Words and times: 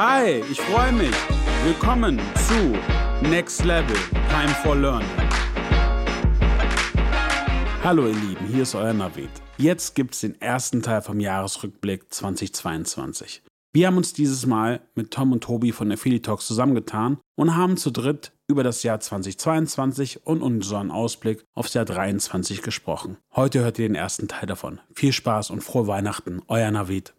Hi, 0.00 0.44
ich 0.48 0.60
freue 0.60 0.92
mich. 0.92 1.14
Willkommen 1.64 2.20
zu 2.46 3.28
Next 3.28 3.64
Level 3.64 3.96
Time 4.30 4.54
for 4.62 4.76
Learning. 4.76 5.08
Hallo 7.82 8.06
ihr 8.06 8.14
Lieben, 8.14 8.46
hier 8.46 8.62
ist 8.62 8.76
euer 8.76 8.92
Navid. 8.92 9.30
Jetzt 9.56 9.96
gibt 9.96 10.14
es 10.14 10.20
den 10.20 10.40
ersten 10.40 10.82
Teil 10.82 11.02
vom 11.02 11.18
Jahresrückblick 11.18 12.14
2022. 12.14 13.42
Wir 13.72 13.88
haben 13.88 13.96
uns 13.96 14.12
dieses 14.12 14.46
Mal 14.46 14.82
mit 14.94 15.10
Tom 15.10 15.32
und 15.32 15.42
Tobi 15.42 15.72
von 15.72 15.90
Affiliate 15.90 16.22
Talks 16.22 16.46
zusammengetan 16.46 17.18
und 17.34 17.56
haben 17.56 17.76
zu 17.76 17.90
dritt 17.90 18.30
über 18.46 18.62
das 18.62 18.84
Jahr 18.84 19.00
2022 19.00 20.24
und 20.24 20.42
unseren 20.42 20.92
Ausblick 20.92 21.44
aufs 21.56 21.74
Jahr 21.74 21.86
2023 21.86 22.62
gesprochen. 22.62 23.16
Heute 23.34 23.64
hört 23.64 23.80
ihr 23.80 23.88
den 23.88 23.96
ersten 23.96 24.28
Teil 24.28 24.46
davon. 24.46 24.78
Viel 24.94 25.12
Spaß 25.12 25.50
und 25.50 25.64
frohe 25.64 25.88
Weihnachten, 25.88 26.40
euer 26.46 26.70
Navid. 26.70 27.14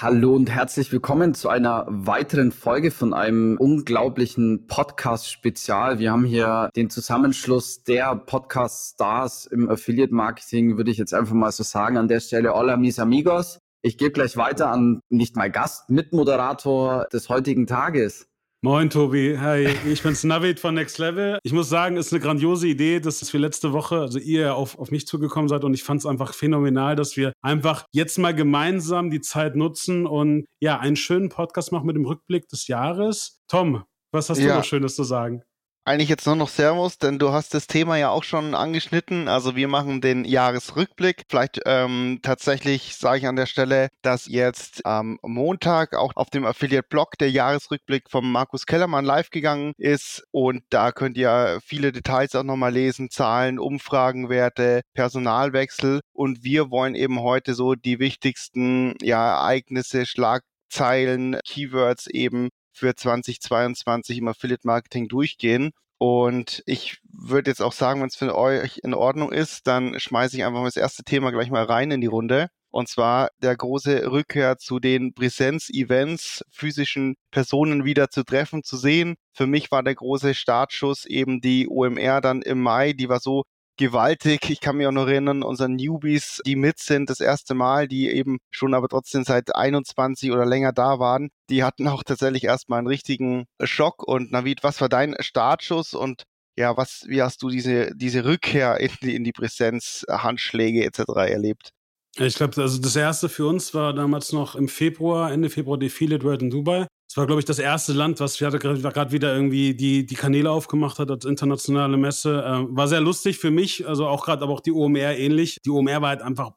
Hallo 0.00 0.34
und 0.34 0.50
herzlich 0.50 0.90
willkommen 0.90 1.34
zu 1.34 1.48
einer 1.48 1.84
weiteren 1.86 2.50
Folge 2.50 2.90
von 2.90 3.14
einem 3.14 3.56
unglaublichen 3.58 4.66
Podcast-Spezial. 4.66 5.98
Wir 5.98 6.10
haben 6.10 6.24
hier 6.24 6.70
den 6.74 6.90
Zusammenschluss 6.90 7.84
der 7.84 8.16
Podcast-Stars 8.16 9.46
im 9.46 9.68
Affiliate-Marketing, 9.68 10.76
würde 10.76 10.90
ich 10.90 10.96
jetzt 10.96 11.14
einfach 11.14 11.34
mal 11.34 11.52
so 11.52 11.62
sagen, 11.62 11.98
an 11.98 12.08
der 12.08 12.20
Stelle. 12.20 12.54
Hola, 12.54 12.76
mis 12.76 12.98
amigos. 12.98 13.58
Ich 13.82 13.98
gebe 13.98 14.12
gleich 14.12 14.36
weiter 14.36 14.70
an 14.70 15.00
nicht 15.08 15.36
mal 15.36 15.50
Gast, 15.50 15.90
Mitmoderator 15.90 17.06
des 17.12 17.28
heutigen 17.28 17.66
Tages. 17.66 18.26
Moin 18.64 18.90
Tobi, 18.90 19.36
hi, 19.40 19.66
ich 19.90 20.04
bin's 20.04 20.22
Navid 20.22 20.60
von 20.60 20.76
Next 20.76 20.98
Level. 20.98 21.36
Ich 21.42 21.52
muss 21.52 21.68
sagen, 21.68 21.96
es 21.96 22.06
ist 22.06 22.12
eine 22.12 22.22
grandiose 22.22 22.68
Idee, 22.68 23.00
dass 23.00 23.32
wir 23.32 23.40
letzte 23.40 23.72
Woche, 23.72 23.98
also 23.98 24.20
ihr 24.20 24.54
auf, 24.54 24.78
auf 24.78 24.92
mich 24.92 25.04
zugekommen 25.04 25.48
seid 25.48 25.64
und 25.64 25.74
ich 25.74 25.82
fand 25.82 25.98
es 25.98 26.06
einfach 26.06 26.32
phänomenal, 26.32 26.94
dass 26.94 27.16
wir 27.16 27.32
einfach 27.42 27.86
jetzt 27.90 28.20
mal 28.20 28.32
gemeinsam 28.32 29.10
die 29.10 29.20
Zeit 29.20 29.56
nutzen 29.56 30.06
und 30.06 30.46
ja, 30.60 30.78
einen 30.78 30.94
schönen 30.94 31.28
Podcast 31.28 31.72
machen 31.72 31.86
mit 31.86 31.96
dem 31.96 32.06
Rückblick 32.06 32.46
des 32.46 32.68
Jahres. 32.68 33.40
Tom, 33.48 33.82
was 34.12 34.30
hast 34.30 34.38
ja. 34.38 34.46
du 34.46 34.54
noch 34.58 34.64
Schönes 34.64 34.94
zu 34.94 35.02
sagen? 35.02 35.42
Eigentlich 35.84 36.08
jetzt 36.08 36.26
nur 36.26 36.36
noch 36.36 36.48
Servus, 36.48 36.98
denn 36.98 37.18
du 37.18 37.32
hast 37.32 37.54
das 37.54 37.66
Thema 37.66 37.96
ja 37.96 38.10
auch 38.10 38.22
schon 38.22 38.54
angeschnitten. 38.54 39.26
Also 39.26 39.56
wir 39.56 39.66
machen 39.66 40.00
den 40.00 40.24
Jahresrückblick. 40.24 41.24
Vielleicht 41.28 41.60
ähm, 41.66 42.20
tatsächlich 42.22 42.94
sage 42.96 43.18
ich 43.18 43.26
an 43.26 43.36
der 43.36 43.46
Stelle, 43.46 43.88
dass 44.02 44.26
jetzt 44.26 44.86
am 44.86 45.18
Montag 45.22 45.96
auch 45.96 46.12
auf 46.14 46.30
dem 46.30 46.46
Affiliate-Blog 46.46 47.18
der 47.18 47.30
Jahresrückblick 47.30 48.10
von 48.10 48.30
Markus 48.30 48.66
Kellermann 48.66 49.04
live 49.04 49.30
gegangen 49.30 49.72
ist. 49.76 50.22
Und 50.30 50.62
da 50.70 50.92
könnt 50.92 51.16
ihr 51.16 51.58
viele 51.64 51.90
Details 51.90 52.36
auch 52.36 52.44
nochmal 52.44 52.72
lesen, 52.72 53.10
Zahlen, 53.10 53.58
Umfragenwerte, 53.58 54.82
Personalwechsel. 54.94 56.00
Und 56.12 56.44
wir 56.44 56.70
wollen 56.70 56.94
eben 56.94 57.20
heute 57.20 57.54
so 57.54 57.74
die 57.74 57.98
wichtigsten 57.98 58.94
ja, 59.02 59.38
Ereignisse, 59.38 60.06
Schlagzeilen, 60.06 61.40
Keywords 61.44 62.06
eben 62.06 62.50
für 62.72 62.94
2022 62.94 64.18
im 64.18 64.28
Affiliate 64.28 64.66
Marketing 64.66 65.08
durchgehen. 65.08 65.72
Und 65.98 66.64
ich 66.66 66.98
würde 67.12 67.50
jetzt 67.50 67.62
auch 67.62 67.72
sagen, 67.72 68.00
wenn 68.00 68.08
es 68.08 68.16
für 68.16 68.36
euch 68.36 68.80
in 68.82 68.92
Ordnung 68.92 69.30
ist, 69.30 69.68
dann 69.68 70.00
schmeiße 70.00 70.36
ich 70.36 70.44
einfach 70.44 70.60
mal 70.60 70.66
das 70.66 70.76
erste 70.76 71.04
Thema 71.04 71.30
gleich 71.30 71.50
mal 71.50 71.62
rein 71.62 71.92
in 71.92 72.00
die 72.00 72.08
Runde. 72.08 72.48
Und 72.72 72.88
zwar 72.88 73.28
der 73.42 73.54
große 73.54 74.10
Rückkehr 74.10 74.56
zu 74.58 74.80
den 74.80 75.14
Präsenz-Events, 75.14 76.42
physischen 76.50 77.16
Personen 77.30 77.84
wieder 77.84 78.08
zu 78.08 78.24
treffen, 78.24 78.64
zu 78.64 78.76
sehen. 78.76 79.14
Für 79.32 79.46
mich 79.46 79.70
war 79.70 79.82
der 79.82 79.94
große 79.94 80.34
Startschuss 80.34 81.04
eben 81.04 81.40
die 81.40 81.68
OMR 81.68 82.20
dann 82.20 82.42
im 82.42 82.60
Mai. 82.60 82.94
Die 82.94 83.08
war 83.10 83.20
so 83.20 83.44
gewaltig. 83.76 84.50
Ich 84.50 84.60
kann 84.60 84.76
mich 84.76 84.86
auch 84.86 84.92
noch 84.92 85.06
erinnern, 85.06 85.42
unsere 85.42 85.68
Newbies, 85.68 86.40
die 86.46 86.56
mit 86.56 86.78
sind, 86.78 87.10
das 87.10 87.20
erste 87.20 87.54
Mal, 87.54 87.88
die 87.88 88.10
eben 88.10 88.38
schon 88.50 88.74
aber 88.74 88.88
trotzdem 88.88 89.24
seit 89.24 89.54
21 89.54 90.30
oder 90.30 90.46
länger 90.46 90.72
da 90.72 90.98
waren, 90.98 91.30
die 91.50 91.64
hatten 91.64 91.88
auch 91.88 92.02
tatsächlich 92.04 92.44
erstmal 92.44 92.78
einen 92.78 92.88
richtigen 92.88 93.46
Schock. 93.62 94.02
Und 94.06 94.32
Navid, 94.32 94.62
was 94.62 94.80
war 94.80 94.88
dein 94.88 95.16
Startschuss 95.20 95.94
und 95.94 96.24
ja, 96.56 96.76
was, 96.76 97.04
wie 97.06 97.22
hast 97.22 97.42
du 97.42 97.48
diese, 97.48 97.94
diese 97.96 98.24
Rückkehr 98.24 98.78
in 98.78 98.90
die, 99.02 99.14
in 99.14 99.24
die 99.24 99.32
Präsenz, 99.32 100.04
Handschläge 100.08 100.84
etc. 100.84 101.00
erlebt? 101.16 101.70
Ich 102.16 102.34
glaube, 102.34 102.60
also 102.60 102.80
das 102.80 102.94
erste 102.94 103.28
für 103.28 103.46
uns 103.46 103.72
war 103.72 103.94
damals 103.94 104.32
noch 104.32 104.54
im 104.54 104.68
Februar, 104.68 105.32
Ende 105.32 105.48
Februar 105.48 105.78
Defiled 105.78 106.24
World 106.24 106.42
in 106.42 106.50
Dubai. 106.50 106.86
Das 107.08 107.16
war, 107.16 107.26
glaube 107.26 107.40
ich, 107.40 107.44
das 107.44 107.58
erste 107.58 107.92
Land, 107.92 108.20
was 108.20 108.38
gerade 108.38 109.12
wieder 109.12 109.34
irgendwie 109.34 109.74
die, 109.74 110.06
die 110.06 110.14
Kanäle 110.14 110.50
aufgemacht 110.50 110.98
hat 110.98 111.10
als 111.10 111.24
internationale 111.24 111.96
Messe. 111.96 112.42
Ähm, 112.46 112.68
war 112.70 112.88
sehr 112.88 113.00
lustig 113.00 113.38
für 113.38 113.50
mich, 113.50 113.86
also 113.86 114.06
auch 114.06 114.24
gerade, 114.24 114.42
aber 114.42 114.52
auch 114.52 114.60
die 114.60 114.72
OMR 114.72 115.16
ähnlich. 115.16 115.58
Die 115.64 115.70
OMR 115.70 116.00
war 116.00 116.08
halt 116.10 116.22
einfach 116.22 116.52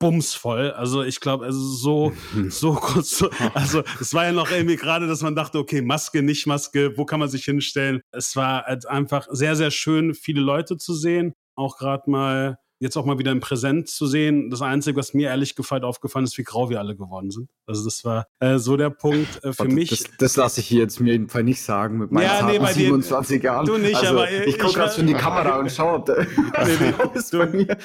bumsvoll. 0.00 0.72
Also 0.72 1.02
ich 1.02 1.20
glaube, 1.20 1.44
also 1.44 1.60
so, 1.60 2.12
so 2.48 2.74
kurz, 2.74 3.18
so, 3.18 3.30
also 3.54 3.82
es 4.00 4.14
war 4.14 4.24
ja 4.24 4.32
noch 4.32 4.50
irgendwie 4.50 4.76
gerade, 4.76 5.06
dass 5.06 5.22
man 5.22 5.36
dachte, 5.36 5.58
okay, 5.58 5.82
Maske, 5.82 6.22
nicht 6.22 6.46
Maske, 6.46 6.96
wo 6.96 7.04
kann 7.04 7.20
man 7.20 7.28
sich 7.28 7.44
hinstellen? 7.44 8.00
Es 8.10 8.34
war 8.34 8.64
halt 8.64 8.86
einfach 8.88 9.28
sehr, 9.30 9.54
sehr 9.54 9.70
schön, 9.70 10.14
viele 10.14 10.40
Leute 10.40 10.76
zu 10.76 10.94
sehen. 10.94 11.34
Auch 11.54 11.76
gerade 11.76 12.10
mal 12.10 12.58
jetzt 12.80 12.96
auch 12.96 13.04
mal 13.04 13.18
wieder 13.18 13.30
im 13.30 13.40
Präsent 13.40 13.88
zu 13.88 14.06
sehen. 14.06 14.50
Das 14.50 14.62
Einzige, 14.62 14.96
was 14.96 15.14
mir 15.14 15.28
ehrlich 15.28 15.54
gefallen 15.54 15.84
aufgefallen 15.84 16.24
ist, 16.24 16.36
wie 16.38 16.42
grau 16.42 16.70
wir 16.70 16.80
alle 16.80 16.96
geworden 16.96 17.30
sind. 17.30 17.48
Also 17.66 17.84
das 17.84 18.04
war 18.04 18.26
äh, 18.40 18.58
so 18.58 18.76
der 18.76 18.90
Punkt 18.90 19.36
äh, 19.44 19.52
für 19.52 19.60
Warte, 19.60 19.74
mich. 19.74 19.90
Das, 19.90 20.04
das 20.18 20.36
lasse 20.36 20.60
ich 20.60 20.66
hier 20.66 20.80
jetzt 20.80 20.98
mir 20.98 21.12
jedenfalls 21.12 21.44
nicht 21.44 21.62
sagen 21.62 21.98
mit 21.98 22.10
meinen 22.10 22.24
ja, 22.24 22.46
nee, 22.46 22.72
27 22.72 23.42
Jahren. 23.42 23.66
Du 23.66 23.76
nicht, 23.76 23.94
also, 23.96 24.12
aber 24.12 24.30
ich 24.30 24.58
gucke 24.58 24.74
gerade 24.74 24.92
schon 24.92 25.02
in 25.02 25.08
die 25.08 25.14
Kamera 25.14 25.58
und 25.58 25.70
schaue, 25.70 26.02
nee, 26.08 26.76
nee, 26.80 26.94
ist 27.14 27.32
bei 27.32 27.46
mir. 27.46 27.76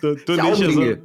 Du, 0.00 0.14
du 0.16 0.32
nicht, 0.32 0.62
also, 0.62 0.96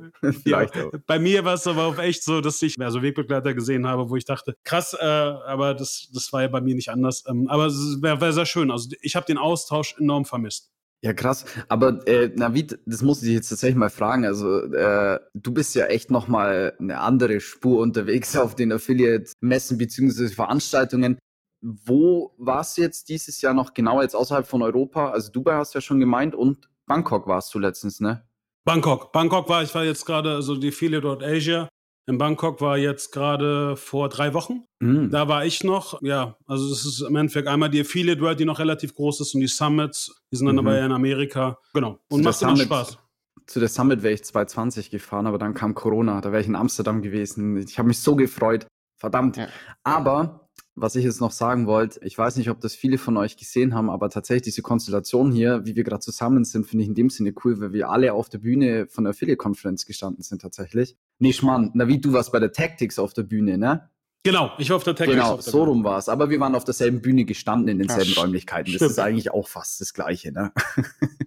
Vielleicht 0.44 0.76
ja, 0.76 0.86
auch. 0.86 0.92
Bei 1.06 1.20
mir 1.20 1.46
war 1.46 1.54
es 1.54 1.68
aber 1.68 1.86
auch 1.86 1.98
echt 2.00 2.24
so, 2.24 2.42
dass 2.42 2.62
ich 2.62 2.76
also 2.80 3.02
Wegbegleiter 3.02 3.54
gesehen 3.54 3.88
habe, 3.88 4.10
wo 4.10 4.16
ich 4.16 4.26
dachte, 4.26 4.56
krass, 4.64 4.96
äh, 5.00 5.06
aber 5.06 5.74
das, 5.74 6.10
das 6.14 6.32
war 6.34 6.42
ja 6.42 6.48
bei 6.48 6.62
mir 6.62 6.76
nicht 6.76 6.90
anders. 6.90 7.24
Ähm, 7.28 7.48
aber 7.48 7.68
es 7.68 8.02
wäre 8.02 8.20
wär 8.20 8.34
sehr 8.34 8.46
schön. 8.46 8.72
Also 8.72 8.90
ich 9.02 9.16
habe 9.16 9.26
den 9.26 9.38
Austausch 9.38 9.96
enorm 10.00 10.26
vermisst. 10.26 10.72
Ja, 11.04 11.14
krass. 11.14 11.46
Aber 11.70 12.08
äh, 12.08 12.30
Navid, 12.36 12.80
das 12.86 13.04
muss 13.04 13.22
ich 13.22 13.34
jetzt 13.34 13.50
tatsächlich 13.50 13.78
mal 13.78 13.90
fragen. 13.90 14.26
Also 14.26 14.62
äh, 14.74 15.20
du 15.36 15.54
bist 15.54 15.76
ja 15.76 15.86
echt 15.86 16.10
nochmal 16.10 16.74
eine 16.80 17.00
andere 17.00 17.40
Spur 17.40 17.82
unterwegs 17.82 18.36
auf 18.36 18.56
den 18.56 18.72
Affiliate-Messen 18.72 19.78
beziehungsweise 19.78 20.34
Veranstaltungen. 20.34 21.20
Wo 21.62 22.34
warst 22.38 22.78
du 22.78 22.82
jetzt 22.82 23.10
dieses 23.10 23.42
Jahr 23.42 23.54
noch 23.54 23.74
genau 23.74 24.02
jetzt 24.02 24.16
außerhalb 24.16 24.48
von 24.48 24.62
Europa? 24.62 25.12
Also 25.12 25.32
Dubai 25.32 25.54
hast 25.54 25.74
du 25.74 25.78
ja 25.78 25.82
schon 25.82 26.00
gemeint 26.00 26.34
und 26.34 26.70
Bangkok 26.88 27.28
warst 27.28 27.54
du 27.54 27.60
letztens, 27.60 28.00
ne? 28.00 28.24
Bangkok. 28.66 29.12
Bangkok 29.12 29.48
war, 29.50 29.64
ich 29.64 29.74
war 29.74 29.84
jetzt 29.84 30.06
gerade, 30.06 30.36
also 30.36 30.56
die 30.56 30.70
Affiliate 30.70 31.20
Asia 31.24 31.70
in 32.08 32.18
Bangkok 32.18 32.62
war 32.62 32.78
jetzt 32.78 33.12
gerade 33.12 33.76
vor 33.76 34.08
drei 34.08 34.34
Wochen. 34.34 34.64
Mhm. 34.80 35.12
Da 35.12 35.28
war 35.28 35.46
ich 35.46 35.64
noch. 35.64 36.02
Ja, 36.02 36.38
also 36.46 36.70
das 36.70 36.86
ist 36.86 37.02
im 37.02 37.16
Endeffekt 37.18 37.48
einmal 37.48 37.70
die 37.70 37.82
Affiliate 37.82 38.22
World, 38.22 38.40
die 38.40 38.46
noch 38.46 38.60
relativ 38.60 38.96
groß 38.96 39.20
ist 39.22 39.36
und 39.36 39.42
die 39.42 39.48
Summits, 39.48 40.24
die 40.32 40.38
sind 40.38 40.48
dann 40.48 40.56
mhm. 40.56 40.60
aber 40.60 40.78
ja 40.78 40.86
in 40.86 40.94
Amerika. 40.94 41.58
Genau. 41.74 42.00
Und 42.10 42.24
macht 42.24 42.42
immer 42.42 42.56
Spaß. 42.56 42.98
Zu 43.46 43.60
der 43.60 43.70
Summit 43.70 44.04
wäre 44.04 44.14
ich 44.14 44.24
2020 44.24 44.90
gefahren, 44.90 45.28
aber 45.28 45.38
dann 45.38 45.54
kam 45.54 45.74
Corona. 45.74 46.22
Da 46.22 46.32
wäre 46.32 46.42
ich 46.42 46.48
in 46.48 46.56
Amsterdam 46.56 47.02
gewesen. 47.02 47.58
Ich 47.58 47.78
habe 47.78 47.90
mich 47.90 48.00
so 48.00 48.16
gefreut. 48.16 48.68
Verdammt. 49.00 49.38
Ja. 49.38 49.48
Aber 49.84 50.47
was 50.78 50.96
ich 50.96 51.04
jetzt 51.04 51.22
noch 51.22 51.32
sagen 51.32 51.66
wollte, 51.66 52.00
ich 52.04 52.18
weiß 52.18 52.38
nicht, 52.38 52.50
ob 52.52 52.62
das 52.62 52.76
viele 52.76 53.00
von 53.00 53.18
euch 53.18 53.36
gesehen 53.36 53.74
haben, 53.74 53.90
aber 53.90 54.10
tatsächlich 54.10 54.44
diese 54.44 54.62
Konstellation 54.62 55.32
hier, 55.32 55.66
wie 55.66 55.76
wir 55.76 55.84
gerade 55.84 56.02
zusammen 56.02 56.46
sind, 56.46 56.68
finde 56.68 56.84
ich 56.84 56.90
in 56.90 56.96
dem 56.96 57.10
Sinne 57.10 57.34
cool, 57.44 57.60
weil 57.60 57.74
wir 57.74 57.90
alle 57.90 58.14
auf 58.14 58.30
der 58.30 58.38
Bühne 58.38 58.88
von 58.88 59.04
der 59.04 59.12
Affiliate-Konferenz 59.12 59.86
gestanden 59.86 60.24
sind 60.24 60.42
tatsächlich. 60.42 60.96
Nee, 61.18 61.34
Schmarrn, 61.34 61.72
na 61.74 61.88
wie, 61.88 62.00
du 62.00 62.14
warst 62.14 62.32
bei 62.32 62.40
der 62.40 62.52
Tactics 62.52 63.00
auf 63.00 63.14
der 63.14 63.24
Bühne, 63.24 63.58
ne? 63.58 63.90
Genau, 64.24 64.52
ich 64.58 64.70
war 64.70 64.78
auf 64.78 64.84
der 64.84 64.94
Tactics. 64.94 65.16
Genau, 65.16 65.40
so 65.40 65.64
rum 65.64 65.84
war 65.84 65.98
es. 65.98 66.10
Aber 66.10 66.30
wir 66.30 66.40
waren 66.40 66.54
auf 66.54 66.66
derselben 66.66 67.02
Bühne 67.02 67.24
gestanden 67.24 67.70
in 67.70 67.80
denselben 67.80 68.12
ja, 68.12 68.22
Räumlichkeiten. 68.22 68.72
Das 68.74 68.76
stimmt. 68.76 68.92
ist 68.92 69.00
eigentlich 69.00 69.32
auch 69.32 69.48
fast 69.48 69.80
das 69.80 69.94
Gleiche, 69.94 70.34
ne? 70.34 70.52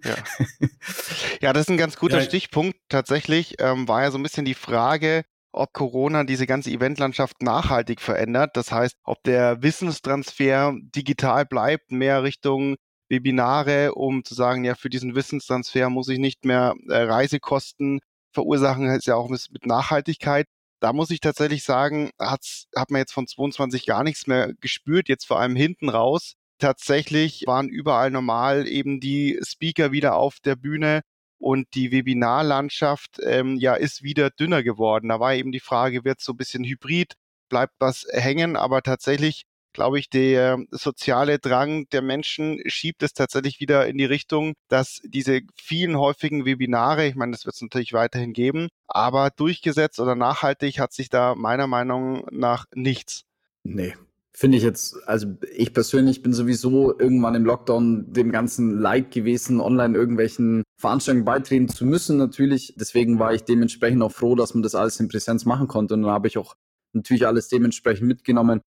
Ja, 0.05 0.15
ja 1.41 1.53
das 1.53 1.63
ist 1.63 1.69
ein 1.69 1.77
ganz 1.77 1.97
guter 1.97 2.19
ja. 2.19 2.23
Stichpunkt. 2.23 2.77
Tatsächlich 2.89 3.55
ähm, 3.59 3.87
war 3.87 4.03
ja 4.03 4.11
so 4.11 4.19
ein 4.19 4.23
bisschen 4.23 4.45
die 4.45 4.53
Frage, 4.53 5.23
ob 5.51 5.73
Corona 5.73 6.23
diese 6.23 6.47
ganze 6.47 6.71
Eventlandschaft 6.71 7.41
nachhaltig 7.41 8.01
verändert. 8.01 8.51
Das 8.55 8.71
heißt, 8.71 8.95
ob 9.03 9.23
der 9.23 9.61
Wissenstransfer 9.61 10.75
digital 10.81 11.45
bleibt, 11.45 11.91
mehr 11.91 12.23
Richtung 12.23 12.75
Webinare, 13.09 13.93
um 13.93 14.23
zu 14.23 14.33
sagen, 14.33 14.63
ja, 14.63 14.75
für 14.75 14.89
diesen 14.89 15.15
Wissenstransfer 15.15 15.89
muss 15.89 16.07
ich 16.07 16.19
nicht 16.19 16.45
mehr 16.45 16.73
äh, 16.87 17.03
Reisekosten 17.03 17.99
verursachen, 18.33 18.87
ist 18.87 19.07
ja 19.07 19.15
auch 19.15 19.29
mit, 19.29 19.47
mit 19.51 19.65
Nachhaltigkeit. 19.65 20.47
Da 20.79 20.93
muss 20.93 21.11
ich 21.11 21.19
tatsächlich 21.19 21.63
sagen, 21.63 22.09
hat's, 22.19 22.65
hat 22.75 22.89
man 22.89 22.99
jetzt 22.99 23.13
von 23.13 23.27
22 23.27 23.85
gar 23.85 24.03
nichts 24.03 24.27
mehr 24.27 24.53
gespürt, 24.61 25.09
jetzt 25.09 25.25
vor 25.25 25.39
allem 25.39 25.55
hinten 25.55 25.89
raus. 25.89 26.33
Tatsächlich 26.57 27.43
waren 27.45 27.69
überall 27.69 28.11
normal 28.11 28.67
eben 28.67 28.99
die 28.99 29.39
Speaker 29.43 29.91
wieder 29.91 30.15
auf 30.15 30.39
der 30.39 30.55
Bühne 30.55 31.01
und 31.41 31.67
die 31.73 31.91
Webinarlandschaft 31.91 33.19
ähm, 33.23 33.57
ja 33.57 33.73
ist 33.73 34.03
wieder 34.03 34.29
dünner 34.29 34.63
geworden. 34.63 35.09
Da 35.09 35.19
war 35.19 35.33
eben 35.33 35.51
die 35.51 35.59
Frage, 35.59 36.05
wird 36.05 36.21
so 36.21 36.33
ein 36.33 36.37
bisschen 36.37 36.63
hybrid, 36.63 37.15
bleibt 37.49 37.73
was 37.79 38.05
hängen, 38.11 38.55
aber 38.55 38.81
tatsächlich 38.81 39.43
glaube 39.73 39.99
ich, 39.99 40.09
der 40.09 40.59
soziale 40.71 41.39
Drang 41.39 41.87
der 41.89 42.01
Menschen 42.01 42.59
schiebt 42.65 43.03
es 43.03 43.13
tatsächlich 43.13 43.59
wieder 43.59 43.87
in 43.87 43.97
die 43.97 44.05
Richtung, 44.05 44.53
dass 44.67 44.99
diese 45.05 45.41
vielen 45.55 45.97
häufigen 45.97 46.45
Webinare, 46.45 47.07
ich 47.07 47.15
meine, 47.15 47.31
das 47.31 47.45
wird 47.45 47.55
es 47.55 47.61
natürlich 47.61 47.93
weiterhin 47.93 48.33
geben, 48.33 48.67
aber 48.87 49.29
durchgesetzt 49.29 49.99
oder 49.99 50.15
nachhaltig 50.15 50.79
hat 50.79 50.93
sich 50.93 51.09
da 51.09 51.35
meiner 51.35 51.67
Meinung 51.67 52.25
nach 52.31 52.65
nichts. 52.75 53.23
Nee, 53.63 53.95
Finde 54.33 54.57
ich 54.57 54.63
jetzt, 54.63 54.95
also 55.07 55.27
ich 55.53 55.73
persönlich 55.73 56.23
bin 56.23 56.33
sowieso 56.33 56.97
irgendwann 56.97 57.35
im 57.35 57.43
Lockdown 57.43 58.13
dem 58.13 58.31
ganzen 58.31 58.79
Like 58.79 59.11
gewesen, 59.11 59.59
online 59.59 59.97
irgendwelchen 59.97 60.63
Veranstaltungen 60.79 61.25
beitreten 61.25 61.67
zu 61.67 61.85
müssen 61.85 62.17
natürlich. 62.17 62.73
Deswegen 62.77 63.19
war 63.19 63.33
ich 63.33 63.43
dementsprechend 63.43 64.01
auch 64.01 64.11
froh, 64.11 64.35
dass 64.35 64.53
man 64.53 64.63
das 64.63 64.73
alles 64.73 64.99
in 65.01 65.09
Präsenz 65.09 65.45
machen 65.45 65.67
konnte. 65.67 65.95
Und 65.95 66.03
dann 66.03 66.11
habe 66.11 66.29
ich 66.29 66.37
auch 66.37 66.55
natürlich 66.93 67.27
alles 67.27 67.49
dementsprechend 67.49 68.07
mitgenommen. 68.07 68.61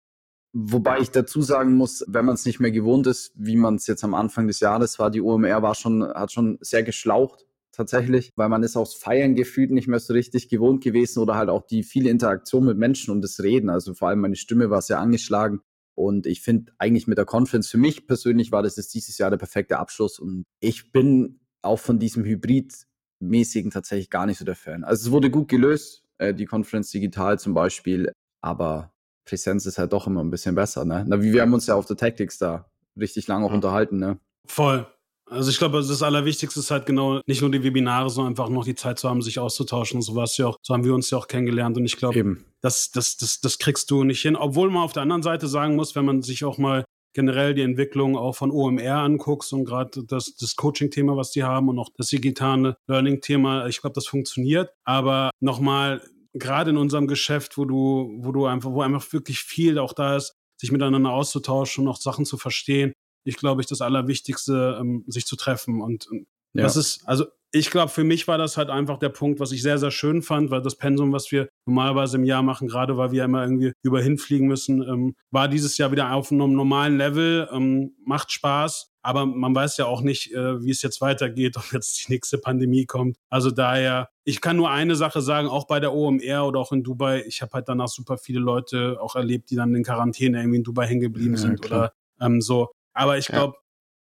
Wobei 0.53 1.01
ich 1.01 1.11
dazu 1.11 1.41
sagen 1.41 1.75
muss, 1.75 2.05
wenn 2.09 2.27
man 2.27 2.35
es 2.35 2.45
nicht 2.45 2.61
mehr 2.61 2.71
gewohnt 2.71 3.07
ist, 3.07 3.33
wie 3.35 3.57
man 3.57 3.77
es 3.77 3.87
jetzt 3.87 4.05
am 4.05 4.15
Anfang 4.15 4.47
des 4.47 4.61
Jahres 4.61 4.99
war, 4.99 5.11
die 5.11 5.23
OMR 5.23 5.63
war 5.63 5.75
schon, 5.75 6.05
hat 6.05 6.31
schon 6.31 6.59
sehr 6.61 6.83
geschlaucht 6.83 7.45
tatsächlich, 7.75 8.33
weil 8.37 8.49
man 8.49 8.63
ist 8.63 8.77
aufs 8.77 8.95
Feiern 8.95 9.35
gefühlt 9.35 9.71
nicht 9.71 9.89
mehr 9.89 9.99
so 9.99 10.13
richtig 10.13 10.49
gewohnt 10.49 10.83
gewesen 10.83 11.21
oder 11.21 11.35
halt 11.35 11.49
auch 11.49 11.67
die 11.67 11.83
viele 11.83 12.11
Interaktion 12.11 12.65
mit 12.65 12.79
Menschen 12.79 13.13
und 13.13 13.23
das 13.23 13.43
Reden. 13.43 13.71
Also 13.71 13.95
vor 13.95 14.09
allem 14.09 14.21
meine 14.21 14.37
Stimme 14.37 14.71
war 14.71 14.83
sehr 14.83 14.99
angeschlagen. 14.99 15.61
Und 15.95 16.27
ich 16.27 16.41
finde 16.41 16.73
eigentlich 16.79 17.07
mit 17.07 17.19
der 17.19 17.25
Conference, 17.25 17.71
für 17.71 17.79
mich 17.79 18.07
persönlich 18.07 18.51
war 18.51 18.63
das 18.63 18.77
jetzt 18.77 18.95
dieses 18.95 19.19
Jahr 19.19 19.31
der 19.31 19.37
perfekte 19.37 19.79
Abschluss. 19.79 20.19
Und 20.19 20.45
ich 20.61 20.91
bin 20.93 21.41
auch 21.63 21.79
von 21.79 21.99
diesem 21.99 22.25
Hybrid-mäßigen 22.25 23.71
tatsächlich 23.71 24.11
gar 24.11 24.27
nicht 24.27 24.39
so 24.39 24.45
der 24.45 24.57
Fan. 24.57 24.85
Also 24.85 25.07
es 25.07 25.13
wurde 25.13 25.31
gut 25.31 25.49
gelöst, 25.49 26.05
äh, 26.19 26.35
die 26.35 26.47
Conference 26.47 26.91
digital 26.91 27.39
zum 27.39 27.55
Beispiel, 27.55 28.13
aber 28.41 28.93
Präsenz 29.25 29.67
ist 29.67 29.79
halt 29.79 29.93
doch 29.93 30.07
immer 30.07 30.23
ein 30.23 30.31
bisschen 30.31 30.55
besser. 30.55 30.85
Ne? 30.85 31.05
Na, 31.07 31.23
wie 31.23 31.33
wir 31.33 31.43
haben 31.43 31.55
uns 31.55 31.67
ja 31.67 31.75
auf 31.75 31.87
der 31.87 31.97
Tactics 31.97 32.39
da 32.39 32.71
richtig 32.99 33.27
lange 33.27 33.47
auch 33.47 33.53
unterhalten. 33.53 33.99
Ne? 33.99 34.19
Voll. 34.47 34.87
Also 35.31 35.51
ich 35.51 35.59
glaube, 35.59 35.79
das 35.79 36.03
Allerwichtigste 36.03 36.61
ist 36.61 36.71
halt 36.71 36.87
genau 36.87 37.21
nicht 37.27 37.41
nur 37.41 37.51
die 37.51 37.65
Webinare, 37.65 38.11
sondern 38.11 38.33
einfach 38.33 38.51
noch 38.51 38.65
die 38.65 38.75
Zeit 38.75 38.99
zu 38.99 39.09
haben, 39.09 39.23
sich 39.23 39.39
auszutauschen. 39.39 40.03
So 40.03 40.15
was 40.15 40.37
ja 40.37 40.49
auch, 40.49 40.59
so 40.63 40.75
haben 40.75 40.85
wir 40.85 40.95
uns 40.95 41.11
ja 41.11 41.19
auch 41.19 41.29
kennengelernt. 41.29 41.77
Und 41.77 41.87
ich 41.87 41.97
glaube, 41.97 42.37
das, 42.61 42.91
das, 42.91 43.17
das, 43.17 43.41
das 43.41 43.59
kriegst 43.59 43.91
du 43.91 44.05
nicht 44.05 44.21
hin. 44.21 44.37
Obwohl 44.37 44.71
man 44.71 44.83
auf 44.83 44.93
der 44.93 45.03
anderen 45.03 45.23
Seite 45.23 45.49
sagen 45.49 45.77
muss, 45.77 45.95
wenn 45.95 46.05
man 46.05 46.23
sich 46.23 46.45
auch 46.45 46.59
mal 46.59 46.85
generell 47.15 47.55
die 47.55 47.63
Entwicklung 47.63 48.19
auch 48.19 48.35
von 48.35 48.51
OMR 48.51 48.97
anguckst 48.97 49.53
und 49.53 49.65
gerade 49.65 50.05
das, 50.05 50.35
das 50.35 50.57
Coaching-Thema, 50.57 51.17
was 51.17 51.31
die 51.31 51.45
haben 51.45 51.69
und 51.69 51.79
auch 51.79 51.89
das 51.97 52.09
digitale 52.09 52.77
Learning-Thema, 52.89 53.67
ich 53.69 53.81
glaube, 53.81 53.95
das 53.95 54.07
funktioniert. 54.07 54.71
Aber 54.85 55.31
nochmal, 55.41 56.03
gerade 56.35 56.71
in 56.71 56.77
unserem 56.77 57.07
Geschäft, 57.07 57.57
wo 57.57 57.65
du, 57.65 58.19
wo 58.19 58.33
du 58.33 58.47
einfach, 58.47 58.73
wo 58.73 58.83
einfach 58.83 59.11
wirklich 59.13 59.39
viel 59.39 59.79
auch 59.79 59.93
da 59.93 60.17
ist, 60.17 60.35
sich 60.61 60.73
miteinander 60.73 61.11
auszutauschen 61.11 61.85
und 61.85 61.93
auch 61.93 62.01
Sachen 62.01 62.25
zu 62.25 62.37
verstehen, 62.37 62.93
ich 63.25 63.37
glaube, 63.37 63.61
ich 63.61 63.67
das 63.67 63.81
Allerwichtigste, 63.81 64.79
ähm, 64.81 65.05
sich 65.07 65.27
zu 65.27 65.37
treffen. 65.37 65.81
Und, 65.81 66.07
und 66.07 66.27
ja. 66.53 66.63
das 66.63 66.77
ist, 66.77 67.07
also 67.07 67.27
ich 67.55 67.71
glaube, 67.71 67.89
für 67.89 68.03
mich 68.03 68.27
war 68.27 68.37
das 68.37 68.57
halt 68.57 68.69
einfach 68.69 68.99
der 68.99 69.11
Punkt, 69.11 69.39
was 69.39 69.53
ich 69.53 69.63
sehr, 69.63 69.79
sehr 69.79 69.93
schön 69.93 70.23
fand, 70.23 70.51
weil 70.51 70.61
das 70.61 70.75
Pensum, 70.75 71.13
was 71.13 71.31
wir 71.31 71.49
normalerweise 71.67 72.17
im 72.17 72.25
Jahr 72.25 72.43
machen, 72.43 72.67
gerade 72.67 72.97
weil 72.97 73.13
wir 73.13 73.23
immer 73.23 73.45
irgendwie 73.45 73.73
über 73.83 74.03
hinfliegen 74.03 74.49
müssen, 74.49 74.83
ähm, 74.83 75.15
war 75.31 75.47
dieses 75.47 75.79
Jahr 75.79 75.93
wieder 75.93 76.13
auf 76.13 76.33
einem 76.33 76.53
normalen 76.55 76.99
Level, 76.99 77.49
ähm, 77.53 77.95
macht 78.05 78.33
Spaß. 78.33 78.91
Aber 79.03 79.25
man 79.25 79.55
weiß 79.55 79.77
ja 79.77 79.85
auch 79.85 80.01
nicht, 80.01 80.33
äh, 80.33 80.65
wie 80.65 80.71
es 80.71 80.83
jetzt 80.83 81.01
weitergeht, 81.01 81.57
ob 81.57 81.73
jetzt 81.73 82.09
die 82.09 82.13
nächste 82.13 82.39
Pandemie 82.39 82.87
kommt. 82.87 83.19
Also 83.31 83.53
daher, 83.53 84.09
ich 84.25 84.41
kann 84.41 84.57
nur 84.57 84.73
eine 84.73 84.97
Sache 84.97 85.21
sagen, 85.21 85.47
auch 85.47 85.69
bei 85.69 85.79
der 85.79 85.95
OMR 85.95 86.47
oder 86.49 86.59
auch 86.59 86.73
in 86.73 86.83
Dubai, 86.83 87.23
ich 87.25 87.41
habe 87.41 87.53
halt 87.53 87.69
danach 87.69 87.89
super 87.89 88.19
viele 88.19 88.41
Leute 88.41 88.99
auch 89.01 89.15
erlebt, 89.15 89.51
die 89.51 89.57
dann 89.57 89.77
in 89.77 89.85
Quarantäne 89.85 90.41
irgendwie 90.41 90.59
in 90.59 90.65
Dubai 90.65 90.87
hängen 90.87 91.03
geblieben 91.03 91.35
ja, 91.35 91.41
sind 91.41 91.63
klar. 91.63 91.93
oder 92.19 92.27
ähm, 92.27 92.41
so. 92.41 92.73
Aber 92.95 93.19
ich 93.19 93.27
glaube, 93.27 93.55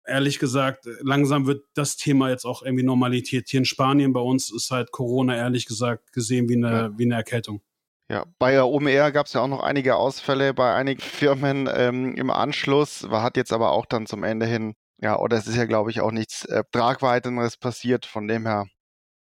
ja. 0.08 0.14
ehrlich 0.14 0.40
gesagt, 0.40 0.88
langsam 1.02 1.48
wird 1.48 1.66
das 1.74 1.98
Thema 1.98 2.30
jetzt 2.30 2.46
auch 2.46 2.62
irgendwie 2.62 2.84
Normalität. 2.84 3.50
Hier 3.50 3.60
in 3.60 3.66
Spanien 3.66 4.14
bei 4.14 4.22
uns 4.22 4.54
ist 4.54 4.72
halt 4.72 4.92
Corona 4.92 5.36
ehrlich 5.36 5.66
gesagt 5.66 6.14
gesehen 6.14 6.48
wie 6.48 6.56
eine, 6.56 6.72
ja. 6.72 6.98
wie 6.98 7.06
eine 7.06 7.16
Erkältung. 7.16 7.62
Ja, 8.10 8.26
bei 8.38 8.52
der 8.52 8.68
OMR 8.68 9.12
gab 9.12 9.26
es 9.26 9.34
ja 9.34 9.42
auch 9.42 9.48
noch 9.48 9.62
einige 9.62 9.96
Ausfälle 9.96 10.54
bei 10.54 10.76
einigen 10.76 11.02
Firmen 11.02 11.70
ähm, 11.74 12.16
im 12.16 12.30
Anschluss, 12.30 13.08
hat 13.10 13.38
jetzt 13.38 13.54
aber 13.54 13.72
auch 13.72 13.86
dann 13.86 14.06
zum 14.06 14.24
Ende 14.24 14.46
hin, 14.46 14.76
ja, 15.02 15.18
oder 15.18 15.38
es 15.38 15.48
ist 15.48 15.56
ja, 15.56 15.66
glaube 15.66 15.90
ich, 15.90 16.02
auch 16.02 16.12
nichts 16.12 16.46
äh, 16.46 16.64
Tragweiteres 16.72 17.58
passiert, 17.58 18.06
von 18.06 18.28
dem 18.28 18.46
her 18.46 18.68